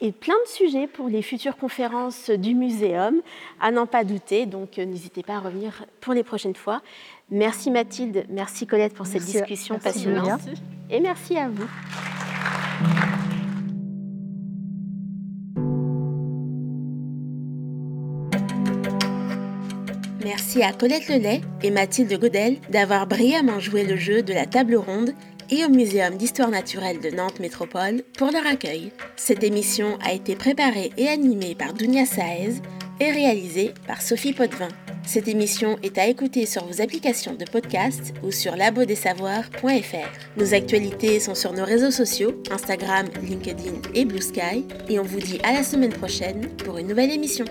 [0.00, 3.20] et plein de sujets pour les futures conférences du muséum,
[3.60, 4.46] à n'en pas douter.
[4.46, 6.82] Donc euh, n'hésitez pas à revenir pour les prochaines fois.
[7.30, 10.42] Merci Mathilde, merci Colette pour cette discussion passionnante.
[10.90, 11.66] Et merci à vous.
[20.24, 24.76] Merci à Colette Lelay et Mathilde Godel d'avoir brillamment joué le jeu de la table
[24.76, 25.12] ronde
[25.50, 28.92] et au Muséum d'histoire naturelle de Nantes Métropole pour leur accueil.
[29.16, 32.60] Cette émission a été préparée et animée par Dunia Saez
[33.00, 34.68] et réalisée par Sophie Potvin.
[35.06, 40.38] Cette émission est à écouter sur vos applications de podcast ou sur labodesavoirs.fr.
[40.38, 45.20] Nos actualités sont sur nos réseaux sociaux, Instagram, LinkedIn et Blue Sky, et on vous
[45.20, 47.44] dit à la semaine prochaine pour une nouvelle émission.